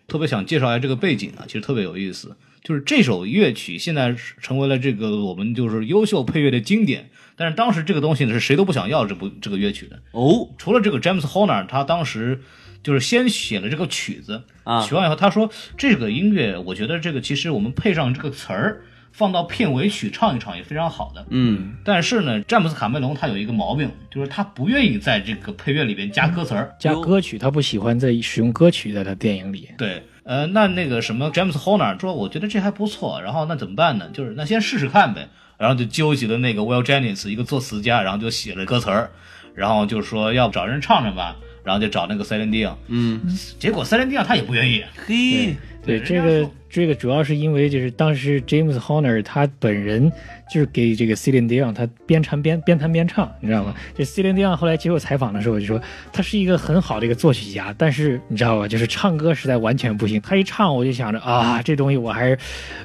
[0.08, 2.37] 特别想介绍一下这个背景啊，其实特别有意思。
[2.64, 10.49] 就是这首乐曲现在成为了这个我们就是优秀配乐的经典，但是当时这个东西呢是谁都不想要这部这个乐曲的，哦。
[10.59, 12.40] 除了这个 James Horner，他当时
[12.83, 14.83] 就是先写了这个曲子，啊。
[14.83, 18.83] 写完以后他说这个音乐，我觉得这个其实我们配上这个词儿。
[19.14, 29.68] 放到片尾曲唱一唱也非常好的，嗯，但是呢，詹姆斯卡梅隆他有一个毛病，就是他不愿意在这个配乐里边加歌词儿，加歌曲，他不喜欢在使用歌曲在他电影里。
[29.77, 34.09] 对，呃，那那个什么詹姆斯 Horner 说，我觉得这还不错，然后那怎么办呢？
[34.14, 35.29] 就是那先试试看呗，
[35.62, 39.12] 然后就纠集了那个 Will Jennings 一个作词家，然后就写了歌词儿，
[39.55, 43.20] 然后就说要不找人唱唱吧，然后就找那个 Celine Dion，嗯，
[43.61, 45.55] 结果 Celine Dion 他也不愿意，嘿，
[45.87, 50.11] 对，对这个这个主要是因为就是当时 James Horner 他本人
[50.50, 53.74] 就是给这个 Celine Dion 他边弹边边弹边唱，你知道吗？
[53.94, 55.78] 这 Celine Dion 后来接受采访的时候就说，
[56.11, 60.18] 他是一个很好的一个作曲家，但是你知道吧，就是唱歌实在完全不行。
[60.22, 62.38] 他一唱我就想着啊，这东西我还是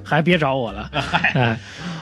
[0.04, 0.90] 还别找我了。
[1.34, 1.58] 哎，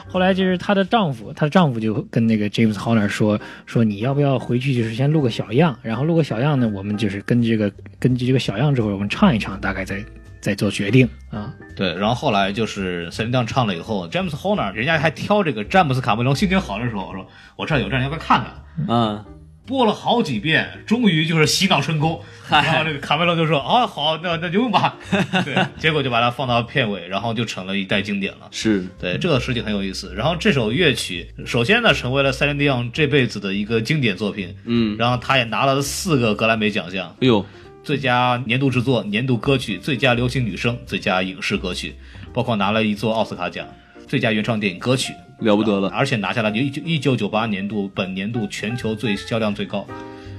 [0.08, 10.04] 后来就是她的丈夫，她的丈夫就跟那个 James Horner 说说你要不要回去就是先录个小样，然后录个小样呢，我们就是根据这个根据这个小样之后，我们唱一唱，大概再
[10.46, 11.52] 再做决定啊。
[11.74, 18.54] 对，然后后来就是 Celine Dion 唱了以后，詹姆斯 Horner 人家还挑这个詹姆斯卡梅隆心情好的时候，我说我这儿有这儿，你要不要看看？
[18.88, 19.24] 嗯，
[19.66, 22.22] 播了好几遍，终于就是洗脑成功。
[22.48, 24.94] 然后这个卡梅隆就说：“啊，好，那那就用吧。
[25.44, 28.46] ”对，结果就把它放到片尾，然后就成了一代经典了。
[28.52, 30.14] 是，对，这个事情很有意思。
[30.14, 34.54] 然后这首乐曲，首先呢，成为了塞琳迪昂这辈子的一个经典作品。
[34.64, 37.44] 嗯，然后他也拿了四个格莱美奖项：哎呦，
[37.86, 41.94] 最佳年度制作、年度歌曲、最佳流行女声、最佳影视歌曲，
[42.34, 43.64] 包括拿了一座奥斯卡奖，
[44.08, 45.12] 最佳原创电影歌曲。
[45.38, 49.86] 了不得了，而且拿下了一九一九九八年度本年度全球最销量最高，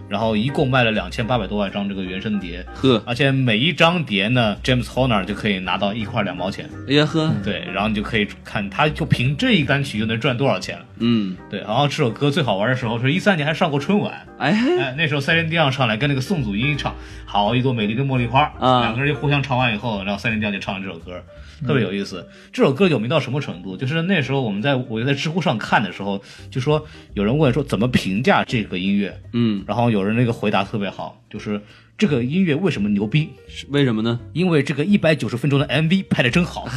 [0.09, 16.91] 然后一共卖了两千八百多万张这个原声碟，呵，而且每一张碟呢，James Horner 就可以拿到一块两毛钱，哎呀呵，对，然后你就可以看，他就凭这一单曲就能赚多少钱了，嗯，对，然后这首歌最好玩的时候是一三年还上过春晚，哎，哎，那时候塞琳迪昂上来跟那个宋祖英唱
[17.25, 21.21] 《好一朵美丽的茉莉花》，啊两个人就互相唱完以后，然后塞琳迪昂就唱了这首歌，
[21.65, 22.27] 特别有意思。
[22.53, 23.75] 这首歌有名到什么程度？
[23.75, 31.61] 就是那时候我们在我在知乎上看的时候，就说有人问说怎么评价这个音乐，嗯，然后有人那个回答特别好，就是
[31.97, 33.29] 这个音乐为什么牛逼？
[33.47, 34.19] 是为什么呢？
[34.33, 36.67] 因为这个一百九十分钟的 MV 拍的真好。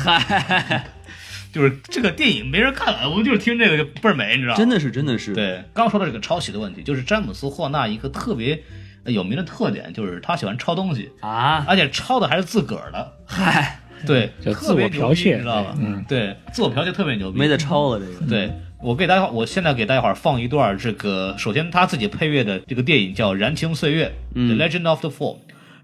[1.52, 4.56] 就是这个电影没人看了，我们就是听这个就倍儿美，你知道吗？
[4.56, 8.62] 真的是，真的是，，对，刚说到这个抄袭的问题，就是詹姆斯霍纳一个特别
[9.02, 13.12] 呃有名的特点，就是他喜欢抄东西，啊，而且抄的还是自个儿的。
[13.26, 15.74] 嗨，对，叫特别剽窃牛逼你知道吧？
[15.80, 17.38] 嗯对，自我剽窃特别牛逼。
[17.40, 18.48] 没得抄了这个，对，
[18.82, 24.56] 我给大家，我现在给大家伙儿放一段这个，首先他自己配乐的这个电影叫《燃情岁月》嗯。
[24.56, 25.36] The Legend of the Fall），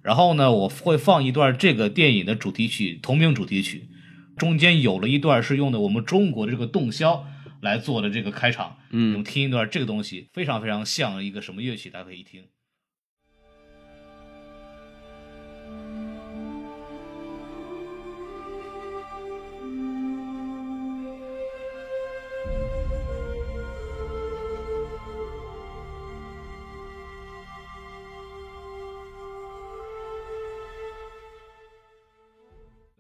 [0.02, 3.86] 然后呢，我会放一段这个电影的主题曲，同名主题曲，
[4.38, 7.20] 中间有了一段是用的我们中国的这个洞箫
[7.60, 9.12] 来做的这个开场，嗯。
[9.12, 12.44] 我们听一段这个东西，非常非常像一个什么乐曲，大家可以一听。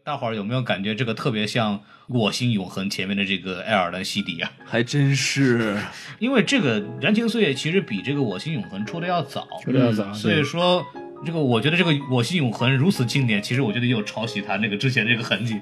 [0.06, 4.48] 大伙儿有没有感觉这个特别像《我心永恒》前面的这个爱尔兰西迪啊？
[4.64, 5.76] 还真是，
[6.20, 10.86] 因为这个《燃情岁月》其实比这个《我心永恒》出的要早，出的要早，所以说
[11.24, 15.60] 这个我觉得这个《我心永恒》如此经典，其实我觉得也有抄袭他那个之前这个痕迹。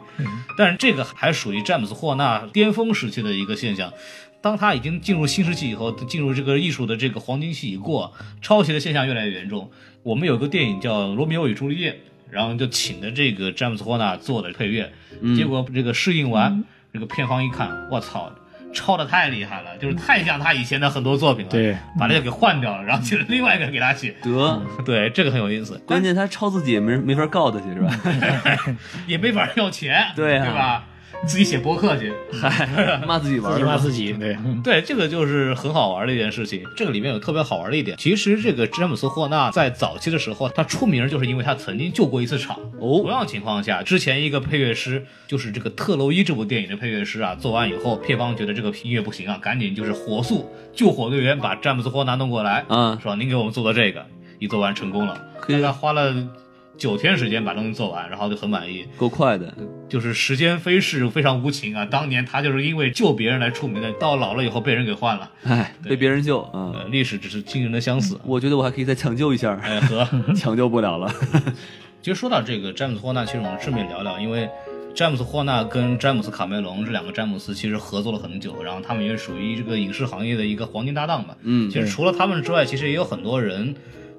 [0.58, 3.90] 但是这个还属于詹姆斯霍纳巅峰时期的一个现象。
[4.42, 9.70] 当他已经进入新世纪以后，进入这个艺术的这个黄金期已过，抄袭的现象越来越严重。
[10.02, 11.92] 我们有个电影叫《罗密欧与朱丽叶》，
[12.34, 14.92] 然后就请的这个詹姆斯霍纳做的配乐，
[15.36, 18.32] 结果这个试映完，这个片方一看，我操！
[18.76, 21.50] 抄的太厉害了，就是太像他以前的很多作品了。
[21.52, 24.16] 对，把这个给换掉了，然后请了另外一个给他写。
[24.20, 27.96] 得，对，这个很有意思，关键他抄自己也没没法告他去是吧？
[29.06, 30.84] 也没法要钱，对啊对吧？
[31.26, 36.62] 自己写博客去，嗨，骂自己玩自己骂自己，对，对，这个就是很好玩的一件事情。
[36.76, 42.56] 这个里面有特别好玩的一点，其实这个詹姆斯霍纳在早期的时候，他出名就是因为他曾经救过一次场。
[42.80, 43.00] 哦。
[43.02, 54.04] 同样情况下，之前一个配乐师，就是这个《特洛伊》这部电影的配乐师啊，做完以后，片方觉得这个音乐不行啊，赶紧就是火速救火队员把詹姆斯霍纳弄过来，啊，说您给我们做的这个，
[54.38, 56.14] 一做完成功了，嘿大概花了
[56.76, 58.84] 九天时间把东西做完，然后就很满意。
[58.96, 59.54] 够快的，
[59.88, 61.84] 就是时间飞逝，非常无情啊！
[61.84, 65.30] 当年他就是因为救别人来出名的，到老了以后被人给换了。
[65.44, 66.72] 哎，被别人救啊。
[66.74, 68.18] 呃，历史只是惊人的相似。
[68.24, 71.12] 我觉得我还可以再抢救一下， 哎和， 抢救不了了。
[72.02, 74.48] 其实说到这个詹姆斯霍纳，其实我们顺便聊聊，因为
[74.94, 81.36] 詹姆斯霍纳跟詹姆斯卡梅隆这两个詹姆斯其实合作了很久，然后他们也属于这个影视行业的一个黄金搭档吧。
[81.42, 83.74] 嗯其实除了他们之外，其实也有很多人，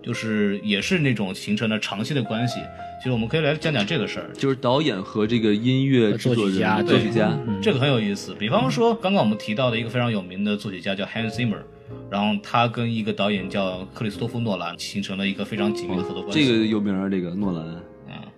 [0.05, 2.59] 就是也是那种形成了长期的关系。
[2.99, 4.29] 其实我们可以来讲讲这个事儿。
[4.33, 8.35] 就是导演和这个音乐制作作曲家人、作曲家，这个很有意思。
[8.35, 11.61] 比方说，刚刚我们提到的一个非常有名的作曲家叫 Hans Zimmer，
[12.09, 16.45] 然后他跟一个导演叫克里斯托夫诺兰形成了一个非常紧密的合作关系。
[16.45, 17.65] 这个有名啊，这个诺兰。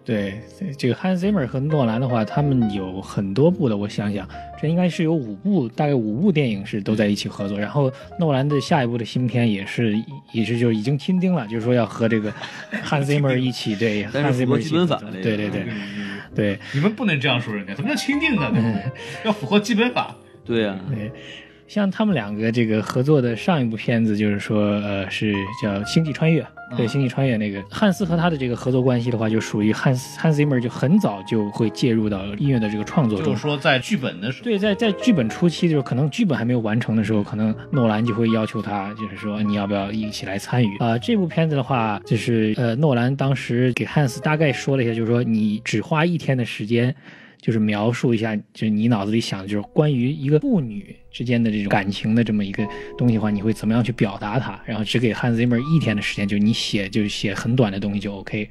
[0.08, 0.39] 对，
[0.78, 4.26] 这个 Hans Zimmer 和诺兰的话，他们有很多部的，我想想，
[4.62, 7.60] 这应该是有五部，大概五部电影是都在一起合作。
[7.60, 12.32] 然后诺兰的下一部的新片也是，也是就已经钦定了，就是说要和这个
[12.86, 14.74] Hans Zimmer 一起对但是 Hans Zimmer 基。
[14.74, 15.65] 本法对对对
[16.34, 18.50] 对你们不能这样说人家，什么叫钦定的？
[18.52, 18.84] 对不对？
[19.26, 20.15] 要符合基本法。
[20.46, 21.12] 对呀、对。
[21.67, 26.41] 像他们两个这个合作的上一部片子，就是说，呃，是叫《星际穿越》。
[26.75, 33.41] 对，《星际穿越》那个汉斯和他的这个合作关系的话，就属于汉斯汉斯 Zimmer 就很早就会介入到音乐的这个创作中就是。
[33.41, 46.93] 说，在剧本的时候，对，在在剧本初期，就是可能剧本还没有完成的时候，可能诺兰就会要求他，就是说你要不要一起来参与啊、这部片子的话，就是呃，诺兰当时给汉斯大概说了一下，就是说你只花一天的时间，
[47.47, 54.60] 就是描述一下，就是你脑子里想的就是关于一个父女之间的这种感情的这么一个东西的话，你会怎么样去表达它？
[54.65, 58.49] 然后只给汉斯 Zimmer 一天的时间，就是你写就是写很短的东西就 OK。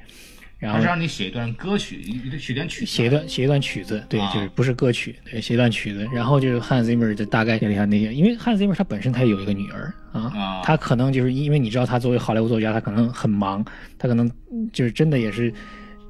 [0.57, 2.01] 然后还是让你写一段歌曲，
[2.39, 6.09] 写段曲子，写一段写一段曲子，对，啊就是不是歌曲，对，写一段曲子。
[6.11, 13.63] 然后就是汉 Zimmer 就大概写了一下那些，因为汉 Zimmer 他本身他有一个女儿啊啊，他可能就是因为你知道他作为好莱坞作家，他可能很忙，
[13.99, 14.27] 他可能
[14.73, 15.53] 就是真的也是。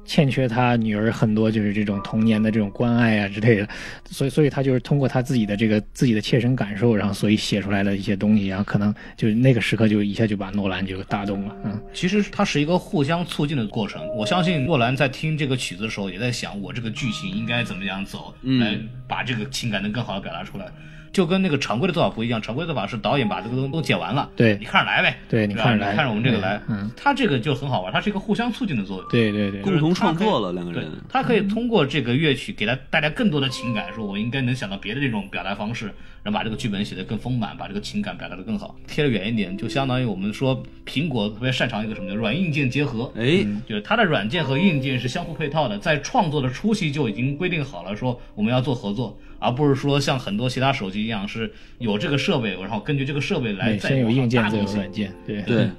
[0.08, 3.68] 欠缺他女儿很多就是这种童年的这种关爱啊之类的，
[4.10, 14.02] 所以所以他就是通过他自己的这个自己的切身感受，然后所以写出来的一些东西，然后可能就那个时刻就一下就把诺兰就打动了，嗯，其实它是一个互相促进的过程。
[14.16, 20.64] 我相信诺兰在听这个曲子的时候，也在想我这个剧情应该怎么样走，嗯来把这个情感能更好的表达出来。
[21.12, 24.56] 就跟那个常规的做法不一样，常规的做法是导演把这个东西都剪完了，对。
[24.58, 29.08] 你看着来呗，对你看着来看着我们这个来，嗯，他这个就很好玩，它是一个互相促进的作用。
[29.10, 35.92] 对对对，共同创作了两个人，，他可以通过这个乐曲给他带来更多的情感，说我应该能想到别的这种表达方式，
[36.32, 38.76] 把这个剧本写得更丰满，把这个情感表达得更好。
[38.86, 55.70] 贴得远一点，就相当于我们说苹果特别擅长一个什么叫软硬件结合，哎，就是它的软件和硬件是相互配套的，在创作的初期就已经规定好了，说我们要做合作，而不是说像很多其他手机一样是有这个设备，然后根据这个设备来先有硬件再有软件，对对，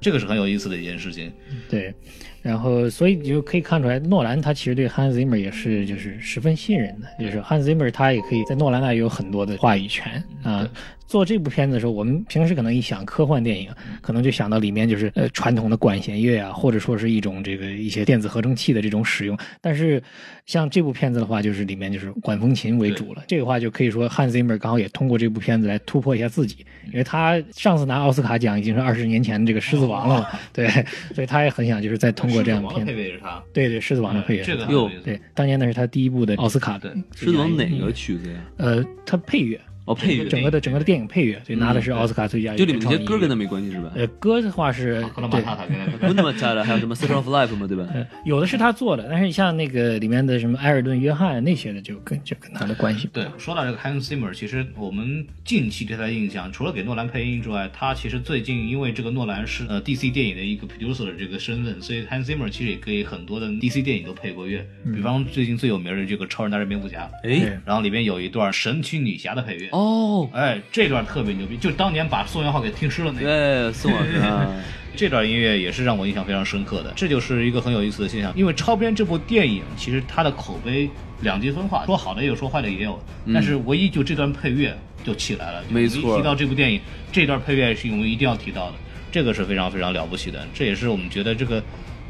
[0.00, 1.32] 这个是很有意思的一件事情。
[1.68, 1.94] 对，
[2.42, 10.68] 然后所以你就可以看出来，诺兰他其实对 Hans Zimmer 也是就是十分信任的，就是 Hans Zimmer 他也可以在诺兰那里有很多的话语权啊。
[11.06, 13.68] 做这部片子的时候，我们平时可能一想科幻电影，
[14.00, 19.38] 可能就想到里面就是呃传统的管弦乐啊，或者说是一种这个一些电子合成器的这种使用。
[19.60, 20.02] 但是
[20.46, 23.22] 像这部片子的话，就是里面就是管风琴为主了。
[23.28, 30.68] 这个话就可以说汉 Zimmer 刚好也通过这部片子来突破一下自己，因为他上次拿奥斯卡奖已经是二十年前的这个《狮子王》了嘛， 对，
[31.14, 33.12] 所以他也很想就是再通过这样的片子配。
[33.12, 35.00] 是他，对对，《狮子王》的配乐，这个很有意思。
[35.02, 38.38] 对，当年那是他第一部的奥斯卡的，狮子王哪个曲子呀？
[38.58, 43.92] 呃，他配乐，哦，配乐，整个的整个的电影配乐，所以，拿的是奥斯卡最佳就里面那些歌跟他他没关系是吧？
[43.94, 45.98] 呃歌的话是对。
[45.98, 47.86] 不那么加了，还有什么《Circle of Life》嘛，对吧？
[47.92, 64.64] 呃，有的是他做的，但是像那个里面的什么埃尔顿·约翰那些的，就跟就跟他的关系对。，说到这个 Hans Zimmer，其实我们近期对他的印象，除了给诺兰配音之外，他其实最近因为这个诺兰是呃 DC 电影的一个 producer 的这个身份，所以 Hans Zimmer 其实也给很多的 DC 电影都配过乐，
[64.94, 73.26] 比方最近最有名的这个《超人大战蝙蝠侠》，哎，然后里面有一段神奇女侠的配乐，哦，哎，这段特别牛逼，就当年把宋元浩给听湿了那个。
[73.26, 74.46] 对，宋老师啊，
[74.94, 78.32] 这段音乐也是让我印象非常深刻的，这就是一个很有意思的现象。
[78.36, 80.88] 因为《超编》这部电影其实它的口碑
[81.22, 82.96] 两极分化，说好的也有，说坏的也有。
[83.32, 84.72] 但是唯一就这段配乐
[85.02, 88.74] 就起来了，就没错一提到这部电影，这段配乐是我们一定要提到的，
[89.10, 90.46] 这个是非常非常了不起的。
[90.54, 91.60] 这也是我们觉得这个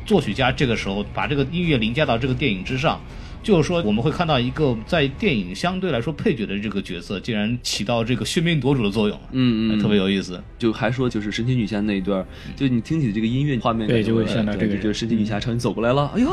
[0.05, 3.01] 作曲家这个时候把这个音乐凌驾到这个电影之上。
[3.45, 10.43] 就是说，我们会看到一个在电影相对来说配角的这个角色，竟然起到这个喧宾夺主的作用，嗯嗯，哎特别有意思。
[10.59, 12.25] 就还说就是神奇女侠那一段，
[12.57, 16.31] 就你听起这个音乐画面感，对就会想到这个人就是神奇女侠朝你走过来了，哎呦，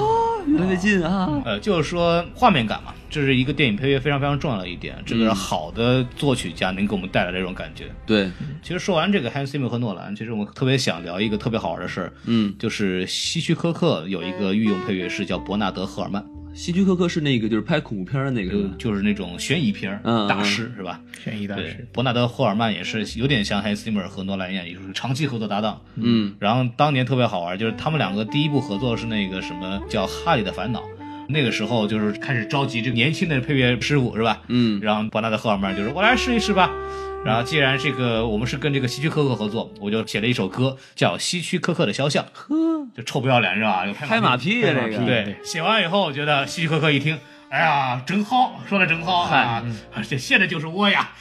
[0.47, 1.41] 越来越近啊！
[1.43, 4.95] 呃，就是说画面感嘛，这是一个电影配乐非常非常重要的一点。
[5.05, 7.91] 这个是好的作曲家能给我们带来这种感觉。
[8.05, 8.32] 对，
[8.64, 16.24] 其实说完这个 Hans Zimmer 和诺兰，其实我们特别想聊一个特别好玩的事儿，嗯，就是希区柯克有一个御用配乐师叫伯纳德·赫尔曼，
[16.54, 20.99] 希区柯克是那个就是拍恐怖片的那个就是吧，就是那种悬疑片大师是吧？
[21.24, 25.82] 悬疑大师，，伯纳德·霍尔曼也是有点像 Hans Zimmer 和诺兰一样，也就是长期合作搭档。
[25.95, 30.82] 嗯，然后当年特别好玩，就是他们两个第一部合作是那个什么叫《哈利的烦恼》，
[31.32, 34.42] 那个时候就是开始召集这个年轻的配乐师傅是吧？
[34.48, 36.70] 嗯然后伯纳德·赫尔曼就说：“我来试一试吧。”
[37.24, 42.56] 然后既然这个我们是跟这个希区柯克合作，我就写了一首歌叫《希区柯克的肖像》，呵，
[42.96, 43.86] 就臭不要脸是吧？
[43.86, 47.16] 有拍马屁呀这个，对，写完以后，我觉得希区柯克一听，
[47.50, 49.64] 哎呀，真好，说的真好啊！
[50.10, 51.12] 这写的就是我呀。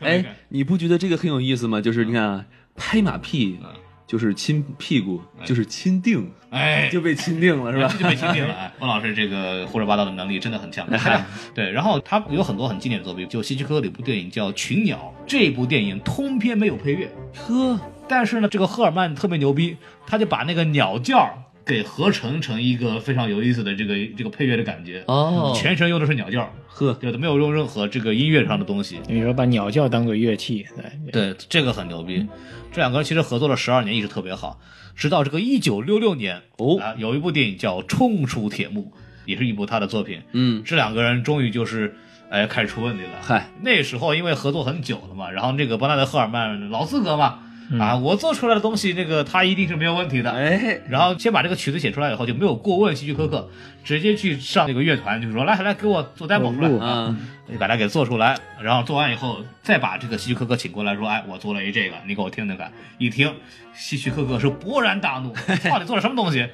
[0.00, 1.78] 哎，你不觉得这个很有意思吗？
[1.78, 3.58] 就是你看啊，拍马屁
[4.06, 7.88] 就是亲屁股，就是亲定，哎，就被亲定了是吧？
[7.98, 8.54] 就被亲定了。
[8.54, 10.86] 哎，孟老师这个胡说八道的能力真的很强。
[11.54, 19.76] 对，然后他有很多很经典的作品，就希区柯克的一部电影叫《群鸟》，这部电影通篇没有配乐，呵，但是呢，这个赫尔曼特别牛逼，
[20.06, 25.02] 他就把那个鸟叫给合成成一个非常有意思的这个这个配乐的感觉。
[25.06, 29.00] 哦，全程用的是鸟叫，呵，对，没有用任何这个音乐上的东西。
[29.08, 30.66] 你说把鸟叫当做乐器，
[31.10, 32.26] 对，对，这个很牛逼。
[32.70, 34.60] 这两个人其实合作了十二年，一直特别好，
[34.94, 38.92] 直到这个一九六六年，哦啊，有一部电影叫《冲出铁幕》，
[39.24, 40.20] 也是一部他的作品。
[40.32, 41.94] 嗯，这两个人终于就是，
[42.28, 43.10] 哎，开始出问题了。
[43.22, 47.38] 嗨，那时候因为合作很久了嘛，然后这个伯纳德·赫尔曼老资格嘛，
[47.80, 50.30] 啊，我做出来的东西，那个他一定是没有问题的。
[50.30, 53.48] 哎，然后先把这个曲子写出来以后，就没有过问希区柯克，
[53.82, 57.16] 直接去上那个乐团，就说来来给我做 demo 出来录啊，啊，
[57.58, 62.70] 把它给做出来，然后做完以后再把这个希区柯克请过来说，哎，我做了一这个，你给我听听看。
[62.98, 63.32] 一听，
[63.74, 65.32] 希区柯克是勃然大怒，
[65.70, 66.46] 到底做了什么东西？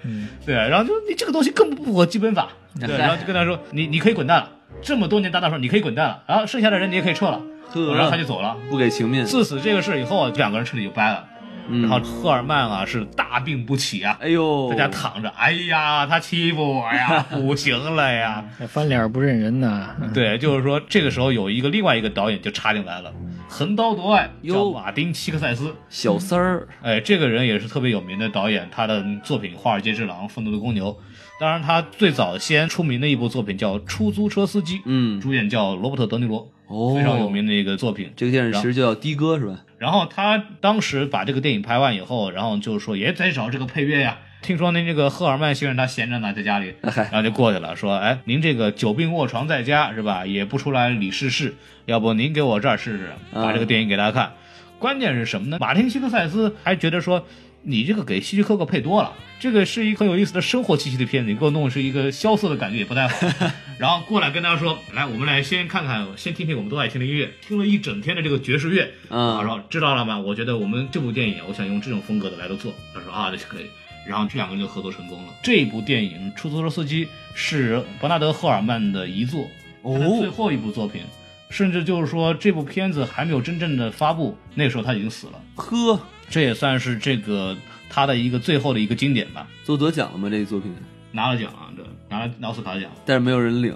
[0.47, 2.49] 对，然后就你这个东西根本不符合基本法，
[2.79, 4.51] 对， 然后就跟他说，你你可以滚蛋了，
[4.83, 7.41] 这么多年搭档说你可以滚蛋了，然后剩下的人你也可以撤了，
[7.73, 8.57] 呵然后他就走了。
[8.71, 11.25] 不给情面，自此这个事以后，这两个人彻底就掰了。
[11.73, 18.45] 嗯然后赫尔曼啊是大病不起啊，哎呦，在家躺着，哎呀，他欺负我呀， 不行了呀。
[18.67, 23.13] 翻脸不认人呐，对，就是说这个时候有一个另外一个导演就插进来了，
[23.51, 25.75] 横刀夺爱，叫哟马丁·希克塞斯。
[25.89, 30.93] 小三儿，哎，这个人也是特别有名的导演，他的作品《华尔街之狼》《愤怒的公牛》，
[31.41, 38.13] 当然他最早先出名的一部作品叫《出租车司机》，嗯，主演叫罗伯特·德尼罗，哦，非常有名的一个作品。
[38.17, 39.65] 这个电影其实就叫的哥是吧？
[39.79, 44.19] 然后他当时把这个电影拍完以后，然后就是说也在找这个配乐呀。
[44.43, 50.25] 听说您这个赫尔曼先生他闲着呢，在家里，然后就过去了，说：“哎，您这个久病卧床在家是吧？
[50.25, 54.33] 也不出来理事事，要不您给我这儿试试，把这个电影给大家看。
[54.79, 55.59] 关键是什么呢？
[55.61, 57.27] 马丁·希克塞斯还觉得说，
[57.63, 63.27] 你这个给希区柯克配多了，这个是一个很有意思的生活气息的片子，你给我弄是一个萧瑟的感觉也不太好。
[63.79, 70.19] 然后过来跟大家说，来，我们来先看看，先听听我们都爱听的音乐，听了一整天的这个爵士乐，然后知道了吗？
[70.19, 72.73] 我觉得我们这部电影，我想用这种风格的来做做。
[72.95, 73.67] 他说啊，那就可以。
[74.07, 75.33] 然后这两个人就合作成功了。
[75.43, 79.49] 这部电影《出租车司机》是伯纳德·赫尔曼的遗作，
[79.83, 81.03] 哦他的最后一部作品，
[81.49, 85.41] 甚至就是说这部片子还没有真正的发布，那时候他已经死了。
[85.55, 87.57] 呵，这也算是这个
[87.89, 89.47] 他的一个最后的一个经典吧。
[89.67, 90.29] 都得奖了吗？
[90.29, 90.75] 这个作品，
[91.13, 93.75] 拿了奖啊，对，拿了奥斯卡奖，但是没有人领，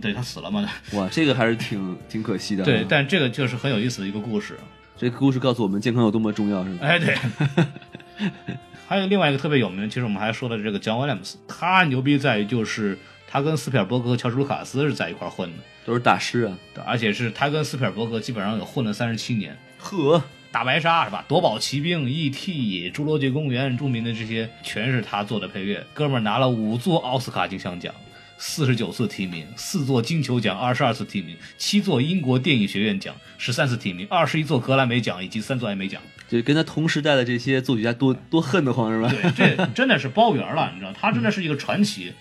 [0.00, 0.68] 对他死了嘛？
[0.92, 2.66] 哇，这个还是挺挺可惜的啊。
[2.66, 4.56] 对，但这个就是很有意思的一个故事。
[4.96, 6.86] 这个故事告诉我们健康有多么重要，是吧？
[6.86, 7.16] 哎，对。
[8.92, 16.58] 还有另外一个特别有名的，其实我们还说了这个 John Williams，他牛逼在于就是他跟斯皮尔伯格和乔治卢卡斯是在一块混的，都是大师啊。
[16.84, 19.56] 而且是他跟斯皮尔伯格基本上有混了三十七年。
[19.78, 21.24] 呵，大白鲨是吧？
[21.26, 25.82] 夺宝奇兵、E.T.、侏罗纪公园，著名的这些全是他做的配乐。
[25.94, 27.94] 哥们儿拿了五座奥斯卡金像奖，
[28.36, 36.02] 四十九次提名，四座金球奖，二十二次提名，七座英国电影学院奖，十三次提名，二十一座格莱美奖以及三座艾美奖。
[36.38, 39.12] 就跟他同时代的这些作曲家多多恨得慌，是吧？
[39.36, 42.12] 对，这 真的是包圆了，你知道，他真的是一个传奇。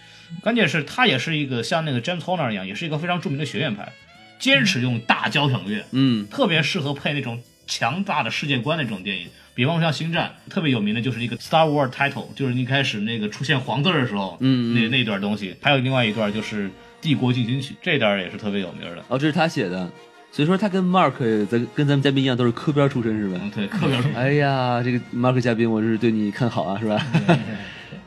[0.41, 3.91] 关键是，他也是一个像那个 James Horner 一样，也是一个非常著名的学院派，
[4.39, 9.28] 坚持用大交响乐，嗯，特别适合配那种强大的世界观的这种电影。
[9.53, 15.55] 比方说像《星战》，特别有名的就是一个 Star Wars title，就是一开始那个出现黄字的时候，嗯嗯那那段东西。
[15.62, 16.68] 还有另外一段就是
[17.01, 19.03] 《帝国进行曲》，这段也是特别有名的。
[19.09, 19.91] 哦，这是他写的，
[20.32, 21.13] 所以说他跟 Mark
[21.47, 23.38] 咱跟咱们嘉宾一样，都是科班出身，是吧？
[23.43, 24.09] 嗯，对，特别说。
[24.15, 27.05] 哎呀，这个 Mark 嘉宾，我是对你看好啊，是吧？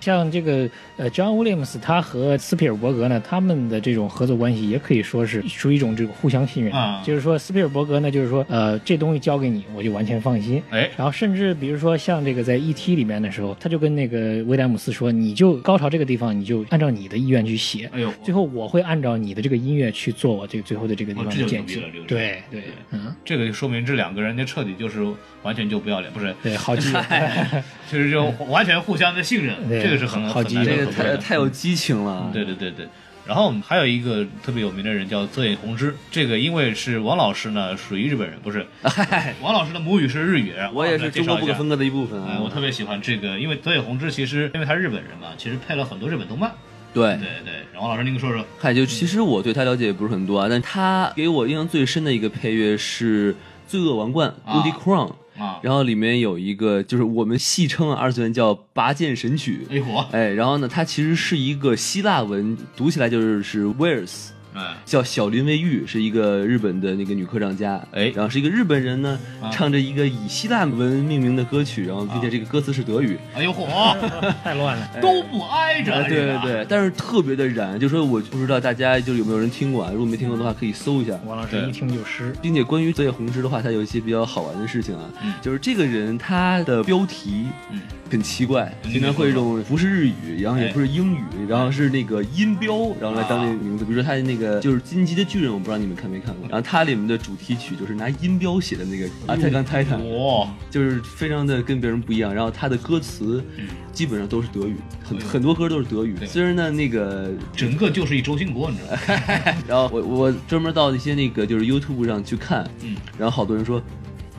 [0.00, 6.72] 像这个呃，John Williams 他和斯皮尔伯格呢，他们的这种合作关系也可以说是属于一种这个互相信任。
[6.72, 10.62] 啊就是说斯皮尔伯格呢，就是说呃，这东西交给你，我就完全放心。
[10.70, 12.94] 哎，然后甚至比如说像这个在 E.T.
[12.96, 17.90] 里面的时候，他就跟那个威廉姆斯说，你就高潮这个地方，你就按照你的意愿去写。
[17.92, 21.82] 哎呦，最后我会按照你的这个音乐去做我这个最后的这个地方剪辑。
[22.06, 25.04] 对对，嗯，这个就说明这两个人家彻底就是
[25.44, 26.34] 完全就不要脸，不是？
[26.42, 27.00] 对，好基友。
[27.88, 31.16] 就是就完全互相的信任，这个是很很难好基友这个太。
[31.16, 32.28] 太有激情了。
[32.32, 32.88] 对对对对。
[33.26, 38.66] 然后还有一个特别有名的人叫泽野弘之，这个因为是王老师呢属于日本人，不是？
[39.40, 41.76] 王老师的母语是日语，我也是中国不可分割。
[41.76, 42.40] 的一部分哎，啊。
[42.42, 46.50] 我特别喜欢这个，因为泽野弘之其实因为他是日本人嘛，其实配了很多日本动漫。
[46.92, 53.32] 对对对，然后王老师您说说，嗨，就其实我对他了解也不是很多啊，但他给我印象最深的一个配乐是
[53.66, 68.12] 《罪恶王冠》啊 Woody Crown，啊，然后里面有一个就是我们戏称啊二次元叫拔剑神曲，哎火，哎，然后呢，它其实是一个希腊文，读起来就是是 Wales，哎，叫小林未玉，是一个日本的那个女科长家，哎。
[68.14, 69.50] 然后是一个日本人呢，啊。
[69.50, 73.96] 唱着一个以希腊文命名的歌曲，然后并且这个歌词是德语，哎呦嚯，
[74.42, 74.88] 太乱了。
[75.02, 81.18] 都不挨着，哎，对对对，但是特别的燃，就说我不知道大家就是有没有人听过啊，如果没听过的话，可以搜一下。
[81.26, 82.32] 王老师一听就湿。
[82.40, 85.34] 并且关于泽野弘之的话，他有一些比较好玩的事情啊，嗯。
[85.42, 87.80] 就是这个人他的标题嗯。
[88.10, 90.72] 很奇怪，嗯经常会这种不是日语，然后也哎。
[90.72, 93.84] 不是英语，然后是那个音标，然后来当那个名字。
[93.84, 102.34] 比如说他的那个就是《金吉的巨人》，我不知道你们看没看过，然后它里面的主题曲就是拿音标写的那个《Attack on Titan》，哇，就是非常的跟别人不一样。
[102.34, 106.16] 然后他的歌词嗯基本上都是德语，很很多歌都是德语。
[106.26, 109.54] 虽然呢那个整个就是一周星国，你知道吗？
[109.68, 113.82] 然后我我专门到一些那个就是 YouTube 上去看，嗯，然后好多人说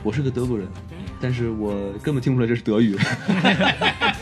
[0.02, 0.68] 我是个德国人，
[1.20, 2.96] 但是我根本听不出来这是德语。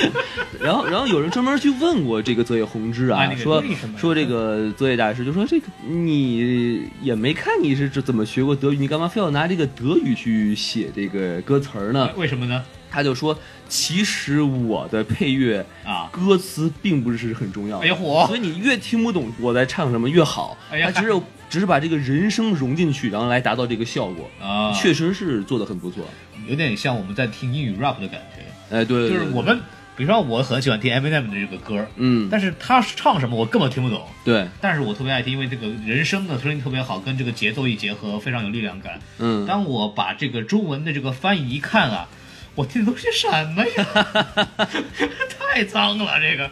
[0.60, 3.62] 然后，然后有人专门去问过这个泽野弘之啊，说
[3.96, 12.10] 说这个泽野大师就说这个你也没看你是怎么学过德语，你干嘛非要拿这个德语去写这个歌词儿呢？
[12.16, 12.64] 为什么呢？
[12.90, 13.36] 他就说，
[13.68, 20.56] 其实我的配乐啊，歌词并不是很重要，哎呀火所以你越听不懂我在唱什么越好。
[20.70, 26.04] 哎呀他只有 只是把这个人声融进去，然后来达到这个效果，啊，确实是做的很不错。
[26.48, 28.42] 有点像我们在听英语 rap 的感觉，
[28.74, 29.58] 哎，对，对对就是我们，
[29.96, 38.98] 比如说我很喜欢听 Eminem 的这个歌，嗯，但是他唱什么我根本听不懂，对，但是我特别爱听，因为这个人声的声音特别好，跟这个节奏一结合，非常有力量感。
[39.18, 42.08] 嗯，当我把这个中文的这个翻译一看啊，
[42.56, 44.66] 我听的都是什么呀？
[45.38, 46.50] 太脏了，这个。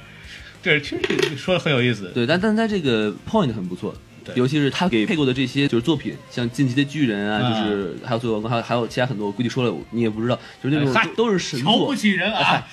[0.63, 2.13] 对，确实说的很有意思。
[2.15, 3.93] 对，但但他这个 point 很不错。
[4.25, 12.67] 对尤其是他给配过的这些就是作品，像《进击的巨人》啊，啊就是还有《最后王冠》，还有还有其他很多，我估计说了你也不知道，就是那种嗨都都是神作瞧不，起人啊！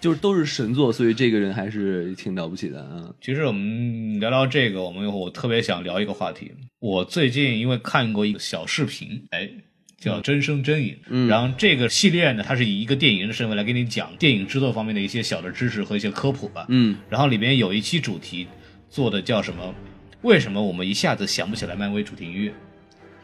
[0.00, 3.08] 就是都是神作，所以这个人还是挺了不起的啊。
[3.20, 6.50] 其实我们聊聊这个，我们我特别想聊一个话题。
[6.80, 9.48] 我最近因为看过一个小视频，哎，
[10.00, 16.66] 叫《真声真影》，嗯然后这个系列呢，它是以一个电影人的身份来给你讲电影制作方面的一些小的知识和一些科普吧。
[16.68, 18.48] 嗯然后里面有一期主题
[18.90, 19.72] 做的叫什么？
[20.22, 22.52] 为什么我们一下子想不起来漫威主题音乐？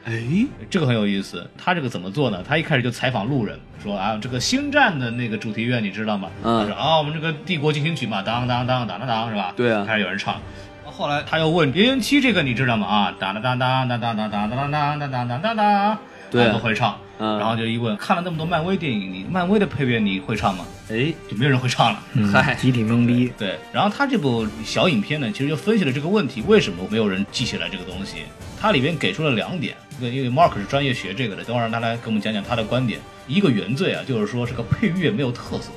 [0.05, 2.42] 哎，这个很有意思，他这个怎么做呢？
[2.46, 6.30] 他一开始就采访路人，说啊，这个星战的那个主题乐你知道吗？
[6.42, 9.53] 嗯他说啊，我们这个帝国进行曲嘛，当当当当当当，是吧？
[9.57, 10.40] 对啊开始有人唱。
[10.84, 12.86] 后来他又问零零七这个你知道吗？
[12.86, 15.99] 啊，当当当当当当当当当当当当当当当，
[16.30, 16.98] 对他都会唱。
[17.20, 20.64] 嗯然后就一问，看了那么多漫威电影，你漫威的配乐你会唱吗？
[20.88, 22.00] 哎，就没有人会唱了。
[22.12, 23.32] 嗯嗨集体懵逼。
[23.36, 28.18] 对，然后他这部小影片呢，其实就分析了这个问题，为什么没有人记起来这个东西？
[28.60, 33.00] 它里边给出了两点，对，因为 Mark 是专业学这个的，等会儿让他来给我们讲讲他的观点。
[33.26, 35.70] 一个原罪啊，就是说这个配乐没有特色，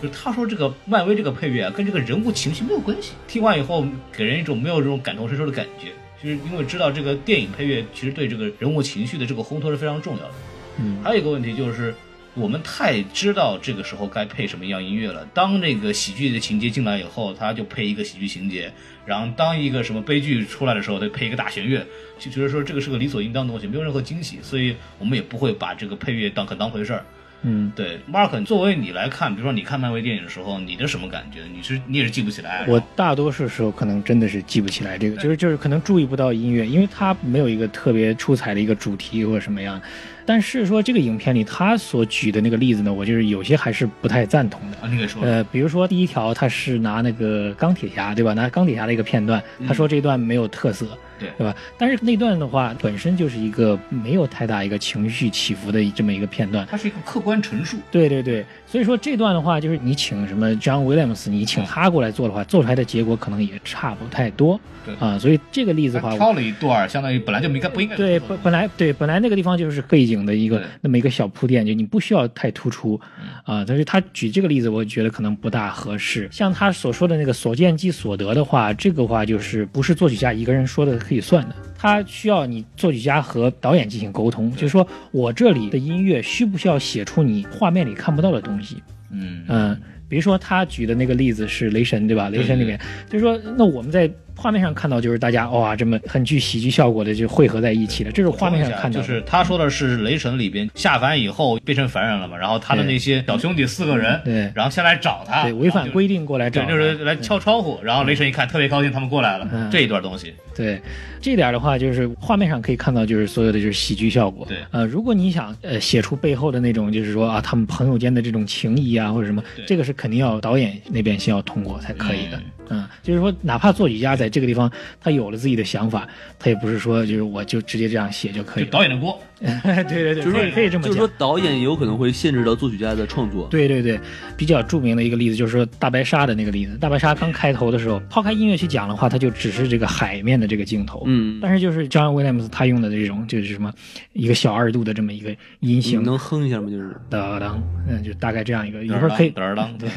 [0.00, 3.12] 就是他说这个漫威这个配乐啊，跟这个人物情绪没有关系。
[3.28, 5.88] 听完以后，给人一种没有这种感同身受的感觉，
[6.26, 10.34] 就是因为知道这个电影配乐其实对这个人物情绪的这个烘托是非常重要的。
[10.78, 11.94] 嗯，还有一个问题就是，
[12.34, 15.24] 我们太知道这个时候该配什么样音乐了。
[15.32, 18.68] 当那个喜剧的情节进来以后，他就配一个喜剧情节；
[19.06, 21.86] 然后当一个什么悲剧出来的时候，他配一个大弦乐，
[22.18, 27.04] 就觉得说这个是个理所应当的东西，没有任何惊喜，所以我们也不会把这个配乐当很当回事儿。
[27.42, 31.40] 嗯，对，Mark，作为你来看，比如说你看漫威电影的时候，你的什么感觉？
[31.54, 32.64] 你是你也是记不起来？
[32.66, 39.80] 我大多数时候可能真的是记不起来这个，就是就是可能注意不到音乐，因为它没有一个特别出彩的一个主题或者什么样。
[40.28, 44.76] 但是说这个影片里他所举的那个例子呢，我就是有些还是不太赞同的。
[44.78, 45.30] 啊，你给说说。
[45.30, 48.32] 呃，比如说第一条，他是拿那个钢铁侠，对吧？
[48.32, 51.54] 拿钢铁侠的一个片段，他说这段没有特色，对对吧？
[51.78, 56.66] 但是那段的话，本身就是一个没有太大一个情绪起伏的这么一个片段。
[56.70, 57.76] 它是一个客观陈述。
[57.90, 64.60] 对对对，所以说这段的话，就是你请什么 John Williams，你请他过来做的话，做出来的结果可能也差不太多。
[64.84, 73.00] 对啊，所以这个例子的话，他挑了一段，相当于本来就没该不应该对，本本来对本来那个地方就是背景的一个那么一个小铺垫，就你不需要太突出
[73.44, 73.64] 啊。
[73.66, 76.28] 但是他举这个例子，我觉得可能不大合适。
[76.30, 88.82] 像他所说的那个所见即所得的话，这个话就是不是作曲家一个人说的可以算的，他需要你作曲家和导演进行沟通，就是说我这里的音乐需不需要写出你画面里看不到的东西？
[89.12, 92.28] 嗯嗯，比如说他举的那个例子是雷神，对吧？
[92.28, 99.00] 雷神里面就是说，那我们在画面上看到就是大家哇这么很具喜剧效果的就汇合在一起了，这是画面上看到。
[99.00, 104.52] 就是他说的是雷神里边下凡以后变成凡人了嘛，然后他的那些小兄弟四个人，对。
[104.54, 109.70] 然后先来找他，对违反规定过来找对，就是来敲窗户，然后雷神一看特别高兴，他们过来了，嗯。
[109.70, 110.80] 这一段东西，对，
[111.20, 114.46] 这点的话，就是画面上可以看到，就是所有的就是喜剧效果。
[114.48, 114.58] 对。
[114.70, 122.40] 呃，如果你想呃写出背后的那种，就是说啊，他们朋友间的这种情谊啊，或者什么，这个是肯定要导演那边先要通过才可以的。
[122.68, 124.70] 嗯，就是说，哪怕作曲家在这个地方
[125.00, 126.08] 他有了自己的想法，
[126.38, 128.70] 他也不是说就是我就直接这样写就可以就。
[128.70, 131.06] 导演的锅， 对对对，就是说可以可以这么讲就是说。
[131.18, 133.46] 导演也有可能会限制到作曲家的创作。
[133.50, 134.00] 对对对，
[134.36, 136.76] 比较著名的一个例子就是说大白鲨的那个例子。
[136.78, 141.02] 大白鲨刚开头的时候，抛开音乐去讲的话，它就只是这个海面的这个镜头。
[141.06, 143.72] 嗯，但是就是 John Williams 他用的这种就是什么
[144.14, 145.30] 一个小二度的这么一个
[145.60, 146.70] 音你型，能哼一下吗？
[146.70, 149.88] 就是当当，嗯，就大概这样一个，一会儿可以，当当， 对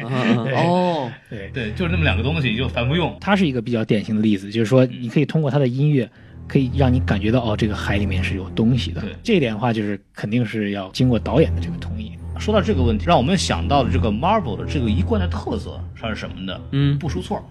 [0.54, 6.08] 哦，对，对，就是那么两个东西就反复用，它是一个比较典型的例子，就是说你可以通过它的音乐。
[6.48, 9.16] 可以让你感觉到哦，这个海里面是有东西的对。
[9.22, 12.12] 这一点的话，就是肯定是要经过导演的这个同意。
[12.38, 16.60] 说到这个问题，让我们想到了这个 Marvel 的这个一贯的特色，它是什么呢？
[16.72, 17.42] 嗯，不出错儿，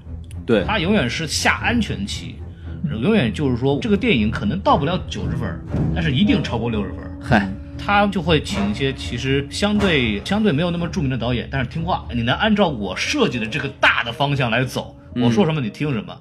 [0.46, 2.36] 对，它永远是下安全期，
[3.02, 5.60] 永远就是说这个电影可能到不了九十分，
[5.96, 7.00] 但是一定超过六十分。
[7.20, 16.16] 嗨，他就会请一些其实相对相对没有那么著名的导演，但是听话，你能按照我设计的这个大的方向来走，我说什么你听什么。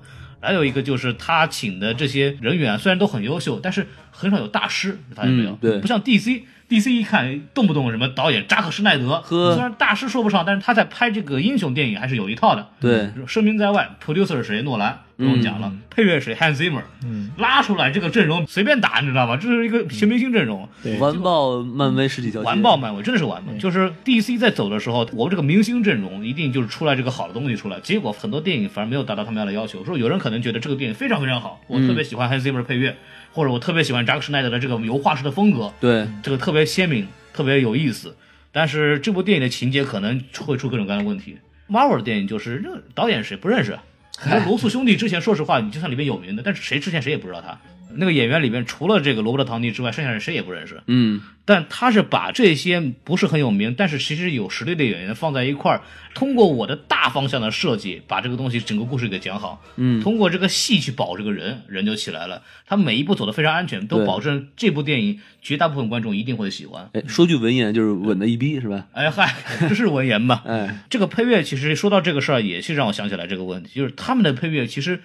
[0.45, 5.51] 还有一个就是他请的这些人员虽然都很优秀，但是很少有大师，你发现没有？
[5.53, 6.43] 嗯对不像 DC。
[6.67, 12.67] DC 一看动不动什么导演扎克施奈德，虽然大师说不上，但是他在拍这个英雄电影还是有一套的。
[12.81, 14.63] 对，声名在外，producer 是谁？
[14.63, 19.37] 诺兰不用讲了，配乐谁？Hans Zimmer，嗯，拉出来这个阵容随便打，你知道吗？
[19.37, 20.69] 这是一个全明星阵容。
[20.83, 29.85] 对，完爆漫威实体交接，完爆漫威真的是完爆，就是 DC 在走的时候，我们这个明星阵容一定就是出来这个好的东西出来，结果很多电影反而没有达到他们要的要求。
[29.85, 32.97] 说有人可能觉得这个电影非常非常好，我特别喜欢 Hans Zimmer 配乐，
[33.33, 38.17] 或者我特别喜欢扎克施奈德的这个油画式的风格，对，这个特别鲜明，特别有意思。
[38.51, 41.37] 但是这部电影的情节可能会出各种各样的问题。
[41.69, 43.79] Marvel 的电影就是这导演谁不认识？
[44.23, 47.59] 你说罗素兄弟之前，说实话，你就算里面有名的，但是谁之前谁也不知道他。
[47.97, 50.83] 那个演员里面除了这个罗伯特·唐尼之外，剩下人谁也不认识。
[50.87, 55.83] 嗯，但他是把这些不是很有名，但是其实有实力的演员放在一块儿，
[56.15, 59.63] 通过我的大方向的设计，把这个东西整个故事给讲好。
[59.77, 62.43] 嗯通过这个戏去保这个人，人就起来了。
[62.67, 66.89] 他每一步走得非常安全，都保证这部电影绝大部分观众一定会喜欢。
[66.93, 68.87] 哎，说句文言就是稳的一逼是吧？
[68.93, 69.35] 哎嗨，
[69.69, 70.43] 这是文言吧？
[70.47, 75.03] 哎，这个配乐其实说到这个事儿，也是让我想起来这个问题，就是他们的配乐其实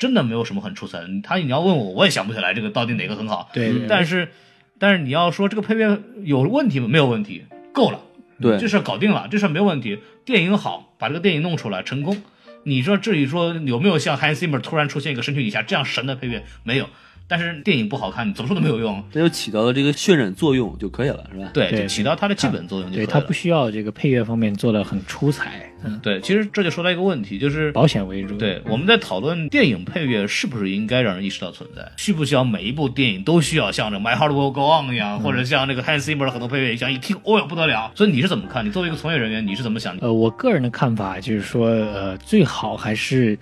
[0.00, 1.08] 真的没有什么很出彩的。
[1.22, 3.50] 他你要问我，我也想不起来这个到底哪个很好。
[3.52, 4.32] 对对但是
[4.78, 6.88] 但是你要说这个配乐有问题吗？
[6.88, 8.00] 没有问题，够了。
[8.40, 9.98] 对这事儿搞定了，这事儿没有问题。
[10.24, 12.22] 电影好，把这个电影弄出来成功。
[12.62, 16.42] 你说至于说有没有像 Hans Zimmer 突然出现一个《神曲以下这样神的配乐？
[16.62, 16.88] 没有。
[17.30, 19.00] 但是电影不好看，你怎么说都没有用。
[19.12, 21.48] 那就起到了这个渲染作用就可以了，是吧？
[21.54, 23.06] 对，就起到它的基本作用就可以了。
[23.06, 28.36] 对它不需要这个配乐方面做的很出彩，嗯，对，其实这就说到一个问题，就是保险为主。
[28.36, 37.92] 对，我们在讨论电影配乐是不是应该让人意识到存在，需不需要每一部电影都需要像这《My Heart Will Go On》一样，或者像这个 Hans Zimmer 的很多配乐一样，一听哦哟不得了。
[37.94, 38.66] 所以你是怎么看？
[38.66, 40.04] 你作为一个从业人员，你是怎么想的？
[40.04, 43.38] 呃，我个人的看法就是说，呃，最好还是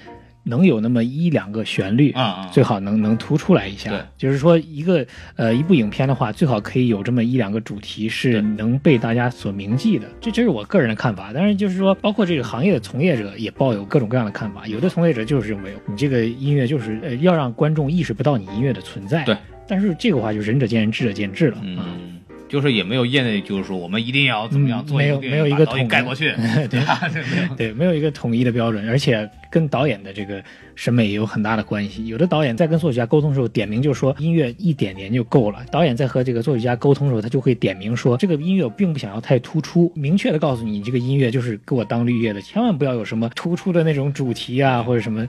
[0.48, 3.90] 能有那么一两个旋律啊啊最好能能突出来一下。
[3.90, 10.06] 对就是说一个呃一部影片的话，最好可以有这么一两个主题是能被大家所铭记的。
[10.20, 11.32] 这这是我个人的看法。
[11.32, 14.66] 当然，就是说，包括这个行业的从业者也抱有各种各样的看法。
[14.66, 19.24] 有的从业者就是认为你这个音乐就是呃要让观众意识不到你音乐的存在。
[19.24, 19.36] 对。
[19.70, 21.58] 但是这个话就仁者见仁，智者见智了。
[21.58, 22.17] 啊嗯，
[22.48, 26.32] 就是也没有业内就是说我们一定要怎么样嗯做一部没有没有一个统盖过去，
[26.70, 27.08] 对吧？
[27.12, 27.54] 对没有。
[27.56, 30.42] 对，没有一个统一的标准，而且跟导演的这个
[30.74, 32.06] 审美也有很大的关系。
[32.06, 35.64] 有的导演在跟作曲家沟通的时候，点名就说音乐一点点就够了。
[35.70, 45.26] 导演在和这个作曲家沟通的时候，他就会点名说这个音乐我并不想要太突出，明确的告诉你这个音乐就是给我当绿叶的，千万不要有什么突出的那种主题啊或者什么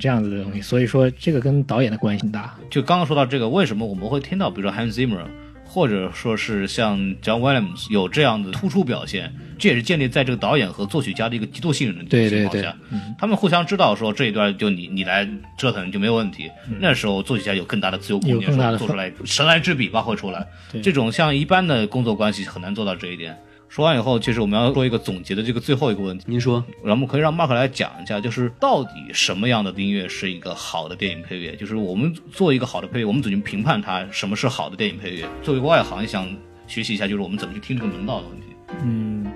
[0.00, 0.60] 这样子的东西。
[0.60, 2.54] 所以说这个跟导演的关系很大。
[2.70, 5.24] 就刚刚说到这个，为什么我们会听到，比如说 Hans Zimmer，
[5.74, 12.76] 或者说是像 John Williams 有这样的突出表现，这也是建立在这个导演和作曲家的一个极度信任的对对对情况下，
[13.18, 16.48] 他们互相知道说这一段就你你来折腾就没有问题。
[16.78, 20.46] 那时候作曲家有更大的自由空间，说做出来神来之笔发挥出来。
[20.80, 23.36] 这种像一般的工作关系很难做到这一点。
[23.74, 26.24] 说完以后，其实我们要做一个总结的这个最后一个问题。
[26.28, 31.56] 您说，然后我们可以让 Mark 来讲一下，就是到底什么样的音乐是一个好的电影配乐？
[31.56, 35.26] 就是我们做一个好的配乐，我们怎么去评判它什么是好的电影配乐？
[35.42, 36.24] 作为一个外行，也想
[36.68, 38.46] 学习一下，就是我们怎么去听这个门道的问题。
[38.84, 39.26] 嗯，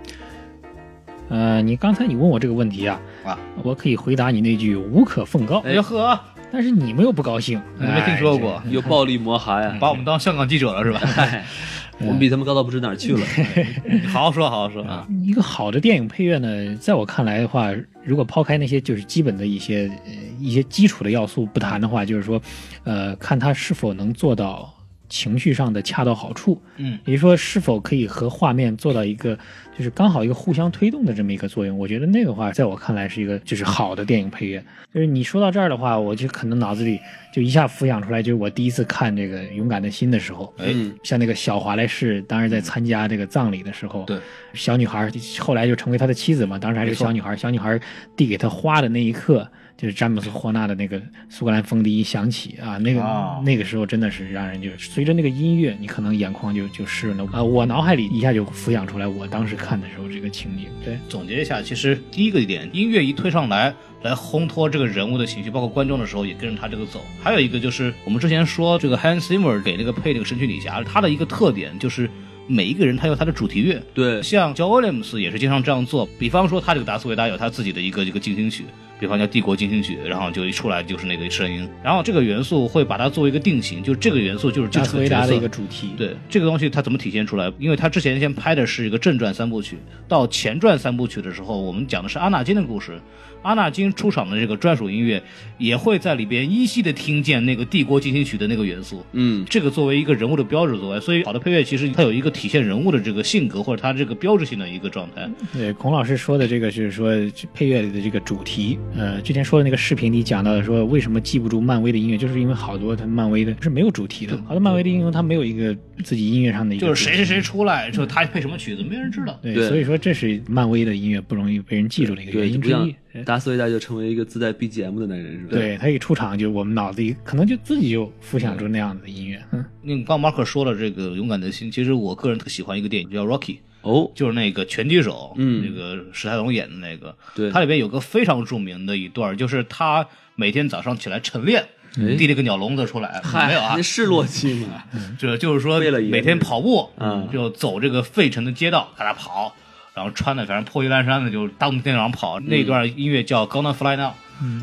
[1.31, 5.59] 呃，你刚才你问我这个问题啊，啊，我可以回答你那句无可奉告。
[5.67, 6.17] 哎呦呵，
[6.53, 11.01] 但是你们又不高兴，你没听说过，有暴力摩哈呀，把我们当香港记者了是吧？
[12.01, 13.21] 我们比他们高到不知哪儿去了。
[14.09, 15.07] 好好说，好好说啊。
[15.09, 17.71] 哎一个好的电影配乐呢，在我看来的话，
[18.05, 22.41] 如果抛开那些就是基本的一些呃一些基础的要素不谈的话，就是说，
[22.85, 24.73] 呃，看它是否能做到
[25.09, 29.39] 情绪上的恰到好处，嗯，也就是说是否可以和画面做到一个
[29.77, 31.77] 就是刚好一个互相推动的这么一个作用。
[31.79, 34.63] 我觉得那个话，在我看来是一个就是好的电影配乐。
[34.93, 36.99] 就是你说到这儿的话，我就可能脑子里
[37.33, 44.19] 就一下浮想出来，就是我第一次看这个《勇敢的心》的时候，哎，嗯，像那个小华莱士，当时在参加这个葬礼的时候，对，
[44.55, 47.79] 小女孩后来就成为他的妻子嘛，当时还是个小女孩，小女孩
[48.17, 49.47] 递给他花的那一刻，
[49.79, 53.41] 就是詹姆斯霍纳的那个苏格兰风笛一响起啊，那个、啊。
[53.45, 57.25] 那个时候真的是让人就随着那个音乐，你可能眼眶就就湿润了。
[57.33, 63.73] 啊、我脑海里一下就浮想出来我当时看的时候这个情景，对，总结一下，其实第一个点，音乐一推上来，
[64.03, 67.05] 来烘托这个人物的情绪，包括观众的时候也跟着他这个走。
[67.23, 72.11] 还有一个就是我们之前说这个 Hans Zimmer 给那个配那个《神曲女侠》，他的一个特点就是
[72.49, 73.81] 每一个人他有他的主题乐。
[73.95, 78.65] 对，像 John Williams 也是经常这样做，比方说他这个达斯维达有他自己的一个一个进行曲，
[78.99, 87.53] 比方叫《帝国进行曲》，然后就一出来就是那个声音，然后这个元素会把它作为一个定型，就是这个元素就是达斯维达的一个主题，对这个东西它怎么体现出来？
[87.59, 89.77] 因为他之前先拍的是一个正传三部曲，
[90.09, 92.99] 到前传三部曲的时候，我们讲的是阿纳金的故事。
[93.43, 95.23] 阿纳金出场的这个专属音乐，
[95.59, 99.05] 也会在里边依稀的听见那个帝国进行曲的那个元素。
[99.13, 105.29] 嗯，这个作为一个人物的标志作为，所以好的配乐其实它有一个体现人物的这个性格或者他这个标志性的一个状态。
[105.53, 107.11] 对，孔老师说的这个是说
[107.55, 108.79] 配乐里的这个主题。
[108.97, 119.39] 呃，之前说的那个视频里讲到的，说为什么记不住漫威的音乐，就是因为好多他漫威的是没有主题的，好多漫威的英雄他没有一个自己音乐上的一个，就是谁谁谁出来，说他配什么曲子，没人知道。
[119.43, 122.77] 对，对所以说这是漫威的音乐不容易被人记住的一个，原因之就
[123.25, 125.51] 达斯维达就成为一个自带 BGM 的男人，是吧？
[125.51, 129.43] 对他一出场，就我们脑子里可能就自己就浮想出那样的音乐。
[129.53, 133.55] 嗯，那个刚马克说了这个勇敢的心，其实我个人特喜欢一个电影叫《Rocky》。
[133.83, 141.65] 哦，就是那个拳击手，嗯那个史泰龙演的那个，对它里边有个非常著名的一段，就是他每天早上起来晨练，
[141.97, 144.83] 哎递了个鸟笼子出来，嗨，没有啊那，是洛基吗？
[145.17, 149.55] 这 就是说为了每天跑步，嗯就走这个费城的街道，给他跑，
[149.99, 152.39] 然后穿的反正破衣烂衫的，就当天上跑。
[152.39, 154.13] 那段音乐叫《Gonna Fly Now》，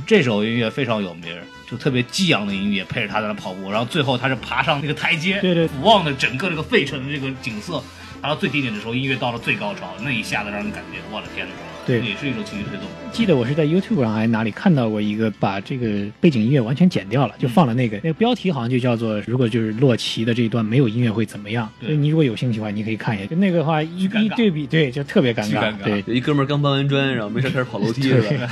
[0.07, 1.37] 这首音乐非常有名，
[1.69, 7.83] 就特别激昂的音乐，配着他在那跑步，然后最后他是爬上那个台阶，对对俯望的整个这个费城的这个景色，
[8.21, 11.74] 爬到最低点的时候，音乐到了最高潮，那一下子让人感觉，我的天哪！
[11.85, 12.85] 对也是一种情绪推动。
[13.11, 21.69] 记得我是在 YouTube 上还哪里看到过一个把这个背景音乐完全剪掉了，就放了那个那个标题好像就叫做“如果就是洛奇的这一段没有音乐会怎么样”。
[21.79, 23.25] 对你如果有兴趣的话，你可以看一下。
[23.25, 25.59] 就那个的话一一对比，对，就特别尴尬。
[25.59, 28.23] 尴尬对，有一哥们儿刚搬完砖，然后没事开始跑楼梯 了。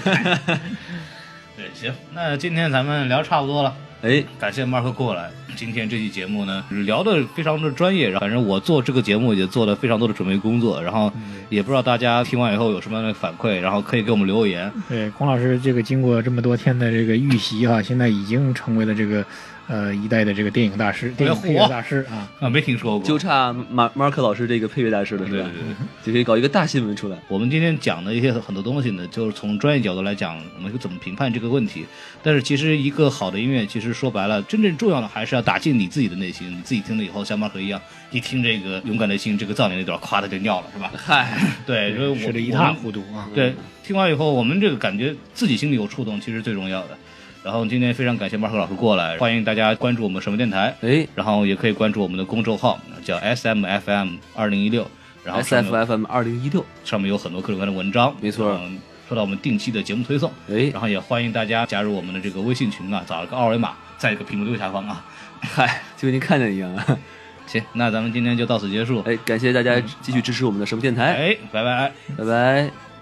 [1.57, 3.75] 对，行，那今天咱们聊差不多了。
[4.03, 5.31] 哎，感谢 Mark 过来。
[5.55, 11.09] 今天这期节目呢，聊的非常的专业，反正我做这个节目也做了非常多的准备工作，然后
[11.47, 14.69] 也不知道大家听完以后有什么样的反馈，然后可以给我们留言。
[14.89, 19.25] 对，孔老师这个经过这么多天的这个预习哈、现在已经成为了这个
[19.67, 22.29] 呃一代的这个电影大师、电影配乐大师啊。
[22.39, 23.07] 啊，没听说过。
[23.07, 25.43] 就差马马克老师这个配乐大师了，是吧？
[25.43, 27.17] 对对对，就可以搞一个大新闻出来。
[27.27, 31.85] 我们今天讲的一些很多东西呢，就是从专业角度来讲，我们怎么评判这个问题。
[32.21, 36.49] 但是其实一个好的音乐，其实说白了，真正重要的还是要打进你自己的内心。
[36.49, 40.91] 你自己听了以后，像马克一样，一听这个《勇敢的心》这个造年那段，咵的就尿了，是吧？
[40.95, 43.29] 嗨，对，所以我是的一塌糊涂啊。
[43.33, 43.53] 对，
[43.83, 46.97] 听完以后，我们这个感觉自己心里有触动，其实最重要的。
[47.43, 51.05] 然后今天非常感谢马克老师过来，欢迎大家关注我们什么电台，哎。
[51.13, 54.89] 然后也可以关注我们的公众号，叫 S M F M 二零一六，
[55.25, 58.57] 然后 S F F M 二零一六，上面有很多各种各样的文章，没错。
[58.63, 58.79] 嗯，
[59.09, 60.69] 收到我们定期的节目推送，哎。
[60.71, 65.05] 然后也欢迎大家加入我们的这个微信群啊，找了个二维码，在这个屏幕右下方啊。
[65.41, 66.97] 嗨，就跟您看见一样啊。
[67.45, 71.91] 行，那咱们今天就到此结束，哎，感谢大家继续支持我们的什么电台，哎，拜拜。
[72.17, 72.92] 拜拜。